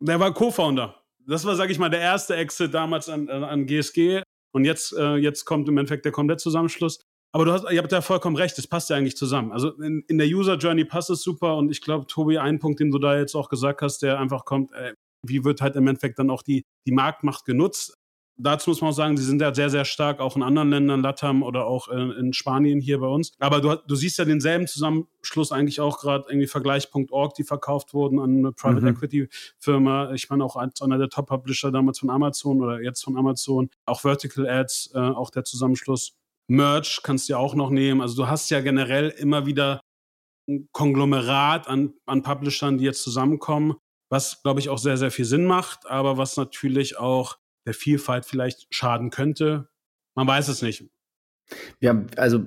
Der 0.00 0.18
war 0.18 0.32
Co-Founder. 0.32 0.96
Das 1.26 1.44
war, 1.44 1.56
sag 1.56 1.68
ich 1.68 1.78
mal, 1.78 1.90
der 1.90 2.00
erste 2.00 2.36
Exit 2.36 2.72
damals 2.72 3.10
an, 3.10 3.28
an 3.28 3.66
GSG. 3.66 4.22
Und 4.52 4.64
jetzt, 4.64 4.94
äh, 4.94 5.16
jetzt 5.16 5.44
kommt 5.44 5.68
im 5.68 5.76
Endeffekt 5.76 6.06
der 6.06 6.12
komplette 6.12 6.42
Zusammenschluss. 6.42 7.00
Aber 7.32 7.44
du 7.44 7.52
hast, 7.52 7.70
ihr 7.70 7.78
habt 7.78 7.92
ja 7.92 8.00
vollkommen 8.00 8.36
recht, 8.36 8.58
es 8.58 8.66
passt 8.66 8.90
ja 8.90 8.96
eigentlich 8.96 9.16
zusammen. 9.16 9.52
Also 9.52 9.70
in, 9.80 10.04
in 10.08 10.18
der 10.18 10.26
User 10.26 10.56
Journey 10.56 10.84
passt 10.84 11.10
es 11.10 11.22
super 11.22 11.56
und 11.56 11.70
ich 11.70 11.80
glaube, 11.80 12.06
Tobi, 12.06 12.38
ein 12.38 12.58
Punkt, 12.58 12.80
den 12.80 12.90
du 12.90 12.98
da 12.98 13.16
jetzt 13.16 13.34
auch 13.34 13.48
gesagt 13.48 13.82
hast, 13.82 14.02
der 14.02 14.18
einfach 14.18 14.44
kommt, 14.44 14.72
äh, 14.72 14.94
wie 15.26 15.44
wird 15.44 15.60
halt 15.60 15.76
im 15.76 15.86
Endeffekt 15.86 16.18
dann 16.18 16.30
auch 16.30 16.42
die, 16.42 16.64
die 16.86 16.92
Marktmacht 16.92 17.44
genutzt? 17.44 18.00
dazu 18.40 18.70
muss 18.70 18.80
man 18.80 18.90
auch 18.90 18.94
sagen, 18.94 19.16
sie 19.16 19.24
sind 19.24 19.40
ja 19.40 19.54
sehr, 19.54 19.70
sehr 19.70 19.84
stark 19.84 20.20
auch 20.20 20.36
in 20.36 20.42
anderen 20.42 20.70
Ländern, 20.70 21.02
Latam 21.02 21.42
oder 21.42 21.66
auch 21.66 21.88
in, 21.88 22.10
in 22.12 22.32
Spanien 22.32 22.80
hier 22.80 22.98
bei 22.98 23.06
uns. 23.06 23.32
Aber 23.38 23.60
du, 23.60 23.74
du 23.74 23.94
siehst 23.94 24.18
ja 24.18 24.24
denselben 24.24 24.66
Zusammenschluss 24.66 25.52
eigentlich 25.52 25.80
auch 25.80 26.00
gerade 26.00 26.24
irgendwie 26.28 26.46
Vergleich.org, 26.46 27.34
die 27.34 27.44
verkauft 27.44 27.94
wurden 27.94 28.18
an 28.18 28.38
eine 28.38 28.52
Private 28.52 28.82
mhm. 28.82 28.88
Equity 28.88 29.28
Firma. 29.58 30.12
Ich 30.12 30.30
meine 30.30 30.44
auch 30.44 30.56
als 30.56 30.80
einer 30.82 30.98
der 30.98 31.08
Top 31.08 31.26
Publisher 31.26 31.70
damals 31.70 31.98
von 31.98 32.10
Amazon 32.10 32.60
oder 32.60 32.80
jetzt 32.80 33.04
von 33.04 33.16
Amazon. 33.16 33.70
Auch 33.86 34.00
Vertical 34.00 34.48
Ads, 34.48 34.92
äh, 34.94 34.98
auch 34.98 35.30
der 35.30 35.44
Zusammenschluss. 35.44 36.14
Merch 36.50 37.00
kannst 37.02 37.28
du 37.28 37.34
ja 37.34 37.38
auch 37.38 37.54
noch 37.54 37.70
nehmen. 37.70 38.00
Also 38.00 38.16
du 38.16 38.28
hast 38.28 38.50
ja 38.50 38.60
generell 38.60 39.10
immer 39.10 39.46
wieder 39.46 39.80
ein 40.48 40.68
Konglomerat 40.72 41.68
an, 41.68 41.94
an 42.06 42.22
Publishern, 42.22 42.78
die 42.78 42.84
jetzt 42.84 43.02
zusammenkommen, 43.02 43.76
was, 44.10 44.42
glaube 44.42 44.58
ich, 44.58 44.68
auch 44.68 44.78
sehr, 44.78 44.96
sehr 44.96 45.12
viel 45.12 45.24
Sinn 45.24 45.44
macht, 45.44 45.86
aber 45.86 46.16
was 46.18 46.36
natürlich 46.36 46.98
auch 46.98 47.38
der 47.66 47.74
Vielfalt 47.74 48.26
vielleicht 48.26 48.66
schaden 48.74 49.10
könnte. 49.10 49.68
Man 50.16 50.26
weiß 50.26 50.48
es 50.48 50.60
nicht. 50.60 50.90
Ja, 51.80 52.04
also 52.16 52.46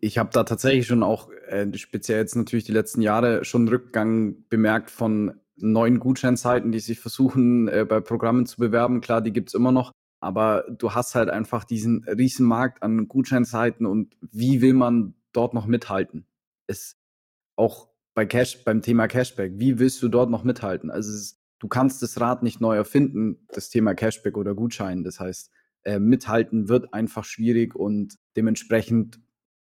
ich 0.00 0.18
habe 0.18 0.30
da 0.32 0.44
tatsächlich 0.44 0.86
schon 0.86 1.02
auch, 1.02 1.30
äh, 1.48 1.66
speziell 1.76 2.18
jetzt 2.18 2.36
natürlich 2.36 2.64
die 2.64 2.72
letzten 2.72 3.02
Jahre, 3.02 3.44
schon 3.44 3.66
Rückgang 3.66 4.44
bemerkt 4.48 4.90
von 4.90 5.40
neuen 5.56 5.98
Gutscheinzeiten, 5.98 6.70
die 6.70 6.78
sich 6.78 7.00
versuchen, 7.00 7.66
äh, 7.66 7.84
bei 7.88 8.00
Programmen 8.00 8.46
zu 8.46 8.58
bewerben. 8.58 9.00
Klar, 9.00 9.22
die 9.22 9.32
gibt's 9.32 9.54
immer 9.54 9.72
noch, 9.72 9.90
aber 10.20 10.64
du 10.70 10.94
hast 10.94 11.14
halt 11.14 11.30
einfach 11.30 11.64
diesen 11.64 12.04
riesen 12.04 12.46
Markt 12.46 12.82
an 12.82 13.08
Gutscheinzeiten 13.08 13.86
und 13.86 14.16
wie 14.20 14.60
will 14.60 14.74
man 14.74 15.14
dort 15.32 15.54
noch 15.54 15.66
mithalten? 15.66 16.26
Es 16.66 16.96
auch 17.56 17.88
bei 18.14 18.26
Cash, 18.26 18.64
beim 18.64 18.82
Thema 18.82 19.08
Cashback, 19.08 19.52
wie 19.56 19.78
willst 19.78 20.02
du 20.02 20.08
dort 20.08 20.30
noch 20.30 20.44
mithalten? 20.44 20.90
Also 20.90 21.12
ist 21.12 21.40
du 21.60 21.68
kannst 21.68 22.02
das 22.02 22.20
Rad 22.20 22.42
nicht 22.42 22.60
neu 22.60 22.74
erfinden, 22.74 23.46
das 23.52 23.70
Thema 23.70 23.94
Cashback 23.94 24.36
oder 24.36 24.54
Gutschein. 24.54 25.04
Das 25.04 25.20
heißt, 25.20 25.50
äh, 25.84 26.00
mithalten 26.00 26.68
wird 26.68 26.92
einfach 26.92 27.24
schwierig 27.24 27.76
und 27.76 28.18
dementsprechend 28.36 29.20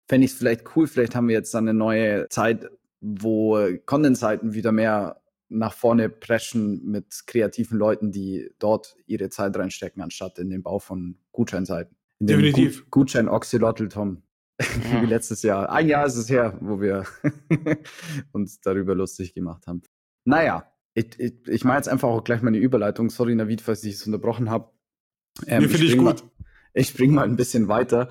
fände 0.08 0.24
ich 0.24 0.32
es 0.32 0.38
vielleicht 0.38 0.76
cool, 0.76 0.86
vielleicht 0.86 1.14
haben 1.14 1.28
wir 1.28 1.34
jetzt 1.34 1.54
dann 1.54 1.68
eine 1.68 1.78
neue 1.78 2.28
Zeit, 2.28 2.68
wo 3.00 3.58
Content-Seiten 3.86 4.54
wieder 4.54 4.72
mehr 4.72 5.22
nach 5.48 5.74
vorne 5.74 6.08
preschen 6.08 6.84
mit 6.84 7.26
kreativen 7.26 7.78
Leuten, 7.78 8.12
die 8.12 8.50
dort 8.58 8.96
ihre 9.06 9.28
Zeit 9.30 9.56
reinstecken, 9.56 10.02
anstatt 10.02 10.38
in 10.38 10.50
den 10.50 10.62
Bau 10.62 10.78
von 10.78 11.18
Gutscheinseiten. 11.32 11.96
In 12.18 12.26
Definitiv. 12.26 12.82
Gut 12.84 12.90
Gutschein 12.90 13.28
Oxylotl, 13.28 13.88
Tom. 13.88 14.22
Ja. 14.92 15.02
Wie 15.02 15.06
letztes 15.06 15.42
Jahr. 15.42 15.70
Ein 15.70 15.88
Jahr 15.88 16.06
ist 16.06 16.16
es 16.16 16.30
her, 16.30 16.56
wo 16.60 16.80
wir 16.80 17.04
uns 18.32 18.60
darüber 18.60 18.94
lustig 18.94 19.34
gemacht 19.34 19.66
haben. 19.66 19.82
Naja, 20.24 20.72
ich, 20.94 21.18
ich, 21.18 21.48
ich 21.48 21.64
mache 21.64 21.78
jetzt 21.78 21.88
einfach 21.88 22.08
auch 22.08 22.22
gleich 22.22 22.40
meine 22.40 22.58
Überleitung. 22.58 23.10
Sorry, 23.10 23.34
Navid, 23.34 23.60
falls 23.60 23.82
ich 23.82 23.94
es 23.94 24.06
unterbrochen 24.06 24.50
habe. 24.50 24.70
Ähm, 25.46 25.64
nee, 25.64 25.68
finde 25.68 25.86
ich, 25.86 25.92
ich 25.92 25.98
gut. 25.98 26.04
Mal, 26.04 26.16
ich 26.72 26.88
springe 26.88 27.14
mal 27.14 27.24
ein 27.24 27.36
bisschen 27.36 27.66
weiter, 27.66 28.08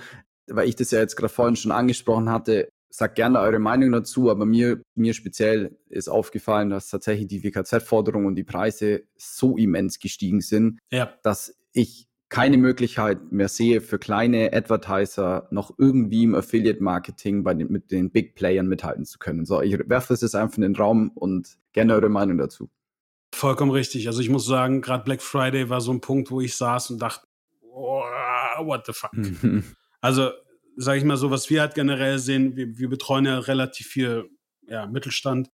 weil 0.48 0.68
ich 0.68 0.76
das 0.76 0.92
ja 0.92 1.00
jetzt 1.00 1.16
gerade 1.16 1.34
vorhin 1.34 1.56
schon 1.56 1.72
angesprochen 1.72 2.30
hatte. 2.30 2.68
Sagt 2.96 3.16
gerne 3.16 3.40
eure 3.40 3.58
Meinung 3.58 3.92
dazu, 3.92 4.30
aber 4.30 4.46
mir, 4.46 4.84
mir 4.94 5.16
speziell 5.16 5.76
ist 5.90 6.10
aufgefallen, 6.10 6.70
dass 6.70 6.90
tatsächlich 6.90 7.28
die 7.28 7.44
WKZ-Forderungen 7.44 8.28
und 8.28 8.36
die 8.36 8.44
Preise 8.44 9.02
so 9.18 9.58
immens 9.58 9.98
gestiegen 9.98 10.42
sind, 10.42 10.78
ja. 10.92 11.12
dass 11.24 11.58
ich 11.72 12.08
keine 12.30 12.58
Möglichkeit 12.58 13.32
mehr 13.32 13.48
sehe, 13.48 13.82
für 13.82 13.98
kleine 13.98 14.54
Advertiser 14.54 15.48
noch 15.50 15.74
irgendwie 15.80 16.22
im 16.24 16.36
Affiliate-Marketing 16.36 17.44
bei 17.44 17.56
den, 17.56 17.72
mit 17.72 17.90
den 17.90 18.12
Big 18.12 18.36
Playern 18.36 18.68
mithalten 18.68 19.06
zu 19.06 19.18
können. 19.18 19.46
So, 19.46 19.60
ich 19.64 19.76
werfe 19.90 20.14
es 20.14 20.22
jetzt 20.22 20.36
einfach 20.36 20.58
in 20.58 20.62
den 20.62 20.76
Raum 20.76 21.10
und 21.16 21.58
gerne 21.72 21.96
eure 21.96 22.10
Meinung 22.10 22.38
dazu. 22.38 22.70
Vollkommen 23.34 23.72
richtig. 23.72 24.06
Also 24.06 24.22
ich 24.22 24.30
muss 24.30 24.46
sagen, 24.46 24.82
gerade 24.82 25.04
Black 25.04 25.24
Friday 25.24 25.72
war 25.72 25.82
so 25.82 25.92
ein 25.92 26.00
Punkt, 26.00 26.30
wo 26.30 26.42
ich 26.42 26.56
saß 26.56 26.92
und 26.92 27.02
dachte, 27.02 27.26
oh, 27.72 28.04
what 28.60 28.86
the 28.86 28.94
fuck. 28.94 29.12
also, 30.02 30.30
sage 30.76 31.00
ich 31.00 31.06
mal 31.06 31.18
so, 31.18 31.32
was 31.32 31.50
wir 31.50 31.62
halt 31.62 31.76
generell 31.76 32.20
sehen, 32.20 32.56
wir, 32.56 32.78
wir 32.78 32.90
betreuen 32.90 33.26
ja 33.26 33.40
relativ 33.40 33.88
viel 33.88 34.30
ja, 34.68 34.88
Mittelstand 34.88 35.50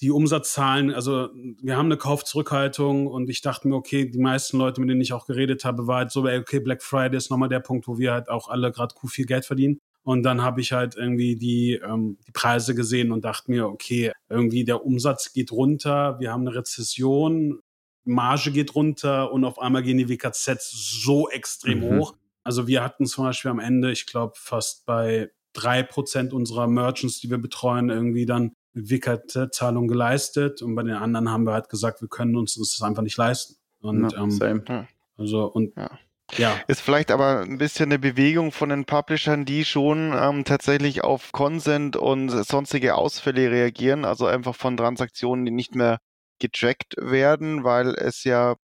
die 0.00 0.10
Umsatzzahlen, 0.10 0.92
also 0.92 1.28
wir 1.34 1.76
haben 1.76 1.86
eine 1.86 1.96
Kaufzurückhaltung 1.96 3.06
und 3.06 3.28
ich 3.30 3.40
dachte 3.40 3.68
mir, 3.68 3.76
okay, 3.76 4.10
die 4.10 4.18
meisten 4.18 4.58
Leute, 4.58 4.80
mit 4.80 4.90
denen 4.90 5.00
ich 5.00 5.12
auch 5.12 5.26
geredet 5.26 5.64
habe, 5.64 5.86
war 5.86 5.98
halt 5.98 6.10
so, 6.10 6.24
okay, 6.24 6.60
Black 6.60 6.82
Friday 6.82 7.16
ist 7.16 7.30
nochmal 7.30 7.48
der 7.48 7.60
Punkt, 7.60 7.88
wo 7.88 7.98
wir 7.98 8.12
halt 8.12 8.28
auch 8.28 8.48
alle 8.48 8.72
gerade 8.72 8.94
viel 9.06 9.26
Geld 9.26 9.44
verdienen. 9.44 9.80
Und 10.02 10.22
dann 10.22 10.42
habe 10.42 10.60
ich 10.60 10.72
halt 10.72 10.96
irgendwie 10.96 11.36
die, 11.36 11.80
ähm, 11.82 12.18
die 12.26 12.32
Preise 12.32 12.74
gesehen 12.74 13.10
und 13.10 13.24
dachte 13.24 13.50
mir, 13.50 13.66
okay, 13.66 14.12
irgendwie 14.28 14.64
der 14.64 14.84
Umsatz 14.84 15.32
geht 15.32 15.50
runter, 15.50 16.20
wir 16.20 16.30
haben 16.30 16.46
eine 16.46 16.54
Rezession, 16.54 17.60
Marge 18.04 18.50
geht 18.50 18.74
runter 18.74 19.32
und 19.32 19.44
auf 19.44 19.58
einmal 19.58 19.82
gehen 19.82 19.96
die 19.96 20.10
WKZ 20.10 20.58
so 20.60 21.30
extrem 21.30 21.78
mhm. 21.78 21.98
hoch. 21.98 22.14
Also 22.44 22.66
wir 22.66 22.84
hatten 22.84 23.06
zum 23.06 23.24
Beispiel 23.24 23.50
am 23.50 23.58
Ende, 23.58 23.90
ich 23.90 24.06
glaube, 24.06 24.34
fast 24.36 24.86
bei 24.86 25.30
drei 25.54 25.82
Prozent 25.82 26.32
unserer 26.32 26.66
Merchants, 26.66 27.20
die 27.20 27.30
wir 27.30 27.38
betreuen, 27.38 27.88
irgendwie 27.88 28.26
dann 28.26 28.52
WKZ-Zahlung 28.74 29.88
geleistet 29.88 30.60
und 30.60 30.74
bei 30.74 30.82
den 30.82 30.94
anderen 30.94 31.30
haben 31.30 31.44
wir 31.44 31.52
halt 31.52 31.68
gesagt, 31.68 32.02
wir 32.02 32.08
können 32.08 32.36
uns 32.36 32.56
das 32.56 32.82
einfach 32.82 33.02
nicht 33.02 33.16
leisten. 33.16 33.56
Und 33.80 34.12
ja, 34.12 34.46
ähm, 34.46 34.86
also 35.16 35.44
und 35.46 35.76
ja. 35.76 35.90
ja. 36.36 36.60
Ist 36.66 36.80
vielleicht 36.80 37.10
aber 37.10 37.40
ein 37.40 37.58
bisschen 37.58 37.86
eine 37.86 37.98
Bewegung 37.98 38.50
von 38.50 38.70
den 38.70 38.84
Publishern, 38.84 39.44
die 39.44 39.64
schon 39.64 40.12
ähm, 40.16 40.44
tatsächlich 40.44 41.04
auf 41.04 41.32
Consent 41.32 41.96
und 41.96 42.30
sonstige 42.30 42.96
Ausfälle 42.96 43.50
reagieren, 43.50 44.04
also 44.04 44.26
einfach 44.26 44.56
von 44.56 44.76
Transaktionen, 44.76 45.44
die 45.44 45.52
nicht 45.52 45.74
mehr 45.74 45.98
getrackt 46.40 46.96
werden, 46.98 47.62
weil 47.62 47.94
es 47.94 48.24
ja 48.24 48.56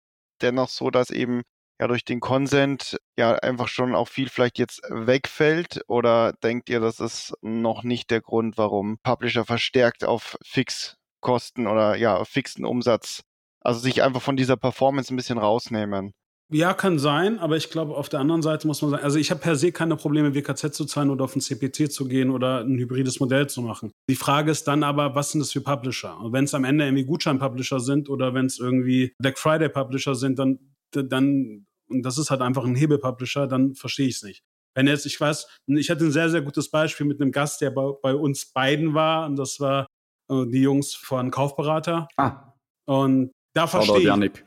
dennoch 0.43 0.69
so, 0.69 0.91
dass 0.91 1.11
eben 1.11 1.43
ja 1.81 1.89
durch 1.89 2.05
den 2.05 2.21
Consent 2.21 2.99
ja 3.19 3.35
einfach 3.37 3.69
schon 3.69 3.95
auch 3.95 4.09
viel 4.09 4.29
vielleicht 4.29 4.59
jetzt 4.59 4.83
wegfällt? 4.89 5.83
Oder 5.89 6.35
denkt 6.45 6.69
ihr, 6.69 6.79
das 6.79 7.01
ist 7.01 7.33
noch 7.41 7.83
nicht 7.83 8.11
der 8.11 8.21
Grund, 8.21 8.59
warum 8.59 8.99
Publisher 9.03 9.45
verstärkt 9.45 10.05
auf 10.05 10.37
Fixkosten 10.45 11.67
oder 11.67 11.97
ja, 11.97 12.17
auf 12.17 12.29
fixen 12.29 12.65
Umsatz, 12.65 13.23
also 13.61 13.81
sich 13.81 14.03
einfach 14.03 14.23
von 14.23 14.37
dieser 14.37 14.57
Performance 14.57 15.13
ein 15.13 15.17
bisschen 15.17 15.39
rausnehmen? 15.39 16.13
Ja, 16.53 16.75
kann 16.75 16.99
sein, 16.99 17.39
aber 17.39 17.57
ich 17.57 17.71
glaube, 17.71 17.95
auf 17.95 18.09
der 18.09 18.19
anderen 18.19 18.43
Seite 18.43 18.67
muss 18.67 18.83
man 18.83 18.91
sagen, 18.91 19.05
also 19.05 19.21
ich 19.21 19.31
habe 19.31 19.41
per 19.41 19.55
se 19.55 19.71
keine 19.71 19.95
Probleme, 19.95 20.35
WKZ 20.35 20.75
zu 20.75 20.85
zahlen 20.85 21.11
oder 21.11 21.25
auf 21.25 21.37
ein 21.37 21.41
CPC 21.41 21.91
zu 21.91 22.09
gehen 22.09 22.29
oder 22.29 22.65
ein 22.65 22.77
hybrides 22.77 23.21
Modell 23.21 23.49
zu 23.49 23.63
machen. 23.63 23.93
Die 24.09 24.17
Frage 24.17 24.51
ist 24.51 24.65
dann 24.65 24.83
aber, 24.83 25.15
was 25.15 25.31
sind 25.31 25.39
das 25.39 25.53
für 25.53 25.61
Publisher? 25.61 26.19
Und 26.19 26.33
wenn 26.33 26.45
es 26.45 26.55
am 26.55 26.65
Ende 26.65 26.87
irgendwie 26.87 27.05
Gutschein-Publisher 27.05 27.79
sind 27.79 28.11
oder 28.11 28.35
wenn 28.35 28.47
es 28.47 28.59
irgendwie 28.59 29.15
Black 29.21 29.39
Friday-Publisher 29.39 30.17
sind, 30.17 30.41
dann, 30.41 30.59
dann 30.93 31.67
und 31.91 32.03
das 32.03 32.19
ist 32.19 32.31
halt 32.31 32.41
einfach 32.41 32.65
ein 32.65 32.75
Hebelpublisher, 32.75 33.47
dann 33.47 33.75
verstehe 33.75 34.09
ich 34.09 34.17
es 34.17 34.23
nicht. 34.23 34.43
Wenn 34.75 34.87
jetzt, 34.87 35.07
ich 35.07 35.21
weiß, 35.21 35.47
ich 35.67 35.91
hatte 35.91 36.05
ein 36.05 36.13
sehr, 36.13 36.31
sehr 36.31 36.43
gutes 36.43 36.71
Beispiel 36.71 37.07
mit 37.07 37.21
einem 37.21 37.33
Gast, 37.33 37.61
der 37.61 37.71
bei, 37.71 37.91
bei 38.03 38.15
uns 38.15 38.53
beiden 38.53 38.95
war, 38.95 39.27
und 39.27 39.37
das 39.37 39.59
war 39.59 39.87
äh, 40.31 40.47
die 40.47 40.63
Jungs 40.63 40.95
von 40.95 41.31
Kaufberater. 41.31 42.09
Ah. 42.17 42.55
Und 42.87 43.33
da 43.55 43.67
verstehe 43.67 44.27
ich. 44.27 44.45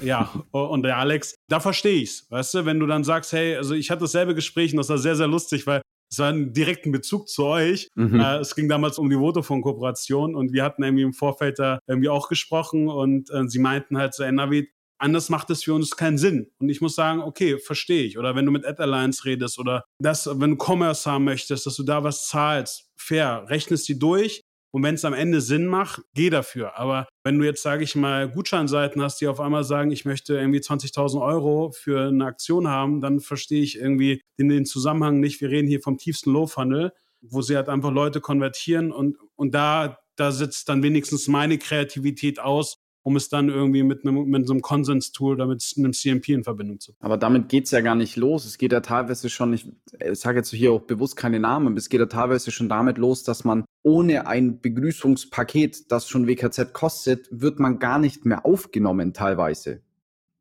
Ja, 0.00 0.30
und 0.52 0.82
der 0.82 0.98
Alex, 0.98 1.34
da 1.48 1.60
verstehe 1.60 2.02
ich's. 2.02 2.30
Weißt 2.30 2.54
du, 2.54 2.64
wenn 2.64 2.78
du 2.78 2.86
dann 2.86 3.04
sagst, 3.04 3.32
hey, 3.32 3.56
also 3.56 3.74
ich 3.74 3.90
hatte 3.90 4.02
dasselbe 4.02 4.34
Gespräch 4.34 4.72
und 4.72 4.78
das 4.78 4.88
war 4.88 4.98
sehr, 4.98 5.16
sehr 5.16 5.26
lustig, 5.26 5.66
weil 5.66 5.82
es 6.10 6.18
war 6.18 6.28
ein 6.28 6.52
direkten 6.52 6.92
Bezug 6.92 7.28
zu 7.28 7.44
euch. 7.44 7.88
Mhm. 7.96 8.20
Äh, 8.20 8.36
es 8.38 8.54
ging 8.54 8.68
damals 8.68 8.98
um 8.98 9.10
die 9.10 9.16
Vodafone-Kooperation 9.16 10.34
und 10.34 10.52
wir 10.52 10.62
hatten 10.62 10.84
irgendwie 10.84 11.02
im 11.02 11.12
Vorfeld 11.12 11.58
da 11.58 11.78
irgendwie 11.88 12.08
auch 12.08 12.28
gesprochen 12.28 12.88
und 12.88 13.30
äh, 13.30 13.48
sie 13.48 13.58
meinten 13.58 13.98
halt 13.98 14.14
so, 14.14 14.22
ey, 14.22 14.32
Navid, 14.32 14.68
anders 14.98 15.28
macht 15.28 15.50
es 15.50 15.64
für 15.64 15.74
uns 15.74 15.96
keinen 15.96 16.18
Sinn. 16.18 16.50
Und 16.58 16.68
ich 16.68 16.80
muss 16.80 16.94
sagen, 16.94 17.20
okay, 17.20 17.58
verstehe 17.58 18.04
ich. 18.04 18.18
Oder 18.18 18.34
wenn 18.34 18.46
du 18.46 18.52
mit 18.52 18.64
Ad 18.64 18.82
Alliance 18.82 19.24
redest 19.24 19.58
oder 19.58 19.84
das, 19.98 20.26
wenn 20.26 20.50
du 20.50 20.56
Commerce 20.56 21.10
haben 21.10 21.24
möchtest, 21.24 21.66
dass 21.66 21.76
du 21.76 21.82
da 21.82 22.04
was 22.04 22.28
zahlst, 22.28 22.90
fair, 22.96 23.44
rechnest 23.48 23.88
die 23.88 23.98
durch 23.98 24.42
und 24.74 24.82
wenn 24.82 24.96
es 24.96 25.04
am 25.04 25.14
Ende 25.14 25.40
Sinn 25.40 25.66
macht, 25.66 26.02
geh 26.14 26.30
dafür. 26.30 26.76
Aber 26.76 27.06
wenn 27.22 27.38
du 27.38 27.44
jetzt, 27.44 27.62
sage 27.62 27.84
ich 27.84 27.94
mal, 27.94 28.28
Gutscheinseiten 28.28 29.00
hast, 29.00 29.20
die 29.20 29.28
auf 29.28 29.38
einmal 29.38 29.62
sagen, 29.62 29.92
ich 29.92 30.04
möchte 30.04 30.34
irgendwie 30.34 30.58
20.000 30.58 31.22
Euro 31.22 31.70
für 31.70 32.08
eine 32.08 32.24
Aktion 32.24 32.66
haben, 32.66 33.00
dann 33.00 33.20
verstehe 33.20 33.62
ich 33.62 33.78
irgendwie 33.78 34.20
den, 34.36 34.48
den 34.48 34.66
Zusammenhang 34.66 35.20
nicht. 35.20 35.40
Wir 35.40 35.50
reden 35.50 35.68
hier 35.68 35.80
vom 35.80 35.96
tiefsten 35.96 36.32
Low-Funnel, 36.32 36.92
wo 37.20 37.40
sie 37.40 37.54
halt 37.54 37.68
einfach 37.68 37.92
Leute 37.92 38.20
konvertieren 38.20 38.90
und, 38.90 39.16
und 39.36 39.54
da, 39.54 40.00
da 40.16 40.32
sitzt 40.32 40.68
dann 40.68 40.82
wenigstens 40.82 41.28
meine 41.28 41.58
Kreativität 41.58 42.40
aus, 42.40 42.78
um 43.04 43.16
es 43.16 43.28
dann 43.28 43.50
irgendwie 43.50 43.82
mit 43.82 44.02
einem, 44.02 44.24
mit 44.24 44.46
so 44.46 44.54
einem 44.54 44.62
Konsens-Tool 44.62 45.34
oder 45.34 45.46
mit 45.46 45.62
einem 45.76 45.92
CMP 45.92 46.30
in 46.30 46.42
Verbindung 46.42 46.80
zu 46.80 46.92
bringen. 46.92 47.04
Aber 47.04 47.18
damit 47.18 47.50
geht 47.50 47.66
es 47.66 47.70
ja 47.70 47.82
gar 47.82 47.94
nicht 47.94 48.16
los. 48.16 48.46
Es 48.46 48.56
geht 48.56 48.72
ja 48.72 48.80
teilweise 48.80 49.28
schon, 49.28 49.52
ich, 49.52 49.70
ich 50.00 50.18
sage 50.18 50.38
jetzt 50.38 50.50
hier 50.50 50.72
auch 50.72 50.80
bewusst 50.80 51.14
keine 51.14 51.38
Namen, 51.38 51.68
aber 51.68 51.76
es 51.76 51.90
geht 51.90 52.00
ja 52.00 52.06
teilweise 52.06 52.50
schon 52.50 52.70
damit 52.70 52.96
los, 52.96 53.22
dass 53.22 53.44
man 53.44 53.66
ohne 53.82 54.26
ein 54.26 54.58
Begrüßungspaket, 54.60 55.92
das 55.92 56.08
schon 56.08 56.26
WKZ 56.26 56.72
kostet, 56.72 57.28
wird 57.30 57.60
man 57.60 57.78
gar 57.78 57.98
nicht 57.98 58.24
mehr 58.24 58.46
aufgenommen 58.46 59.12
teilweise 59.12 59.82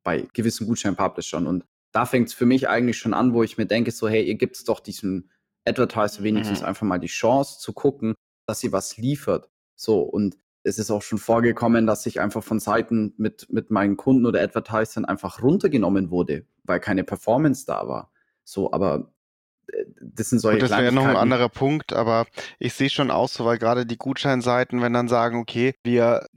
bei 0.04 0.28
gewissen 0.34 0.66
Gutschein-Publishern. 0.66 1.46
Und 1.46 1.66
da 1.92 2.06
fängt 2.06 2.30
es 2.30 2.34
für 2.34 2.46
mich 2.46 2.70
eigentlich 2.70 2.98
schon 2.98 3.14
an, 3.14 3.34
wo 3.34 3.44
ich 3.44 3.58
mir 3.58 3.66
denke, 3.66 3.92
so 3.92 4.08
hey, 4.08 4.24
ihr 4.24 4.36
gibt 4.36 4.56
es 4.56 4.64
doch 4.64 4.80
diesem 4.80 5.30
Advertiser 5.66 6.24
wenigstens 6.24 6.62
mhm. 6.62 6.68
einfach 6.68 6.88
mal 6.88 7.00
die 7.00 7.08
Chance 7.08 7.60
zu 7.60 7.74
gucken, 7.74 8.16
dass 8.48 8.62
sie 8.62 8.72
was 8.72 8.96
liefert. 8.96 9.50
So, 9.76 10.00
und 10.00 10.38
es 10.64 10.80
ist 10.80 10.90
auch 10.92 11.02
schon 11.02 11.18
vorgekommen, 11.18 11.86
dass 11.86 12.06
ich 12.06 12.20
einfach 12.20 12.44
von 12.44 12.60
Seiten 12.60 13.14
mit, 13.18 13.48
mit 13.52 13.70
meinen 13.70 13.98
Kunden 13.98 14.26
oder 14.26 14.42
Advertisern 14.42 15.06
einfach 15.06 15.42
runtergenommen 15.42 16.10
wurde, 16.10 16.46
weil 16.64 16.80
keine 16.80 17.04
Performance 17.04 17.66
da 17.66 17.88
war. 17.88 18.12
So, 18.46 18.72
aber 18.72 19.12
äh, 19.68 19.84
das 20.02 20.30
sind 20.30 20.40
solche 20.40 20.60
Gut, 20.60 20.72
das 20.72 20.80
wäre 20.80 20.94
noch 20.94 21.06
ein 21.06 21.18
anderer 21.18 21.50
Punkt, 21.50 21.94
aber 21.94 22.26
ich 22.60 22.74
sehe 22.74 22.90
schon 22.90 23.12
aus, 23.12 23.34
so, 23.34 23.46
weil 23.46 23.58
gerade 23.58 23.86
die 23.86 23.98
Gutscheinseiten, 23.98 24.82
wenn 24.82 24.94
dann 24.94 25.10
sagen, 25.10 25.40
okay, 25.40 25.76
wir 25.84 26.28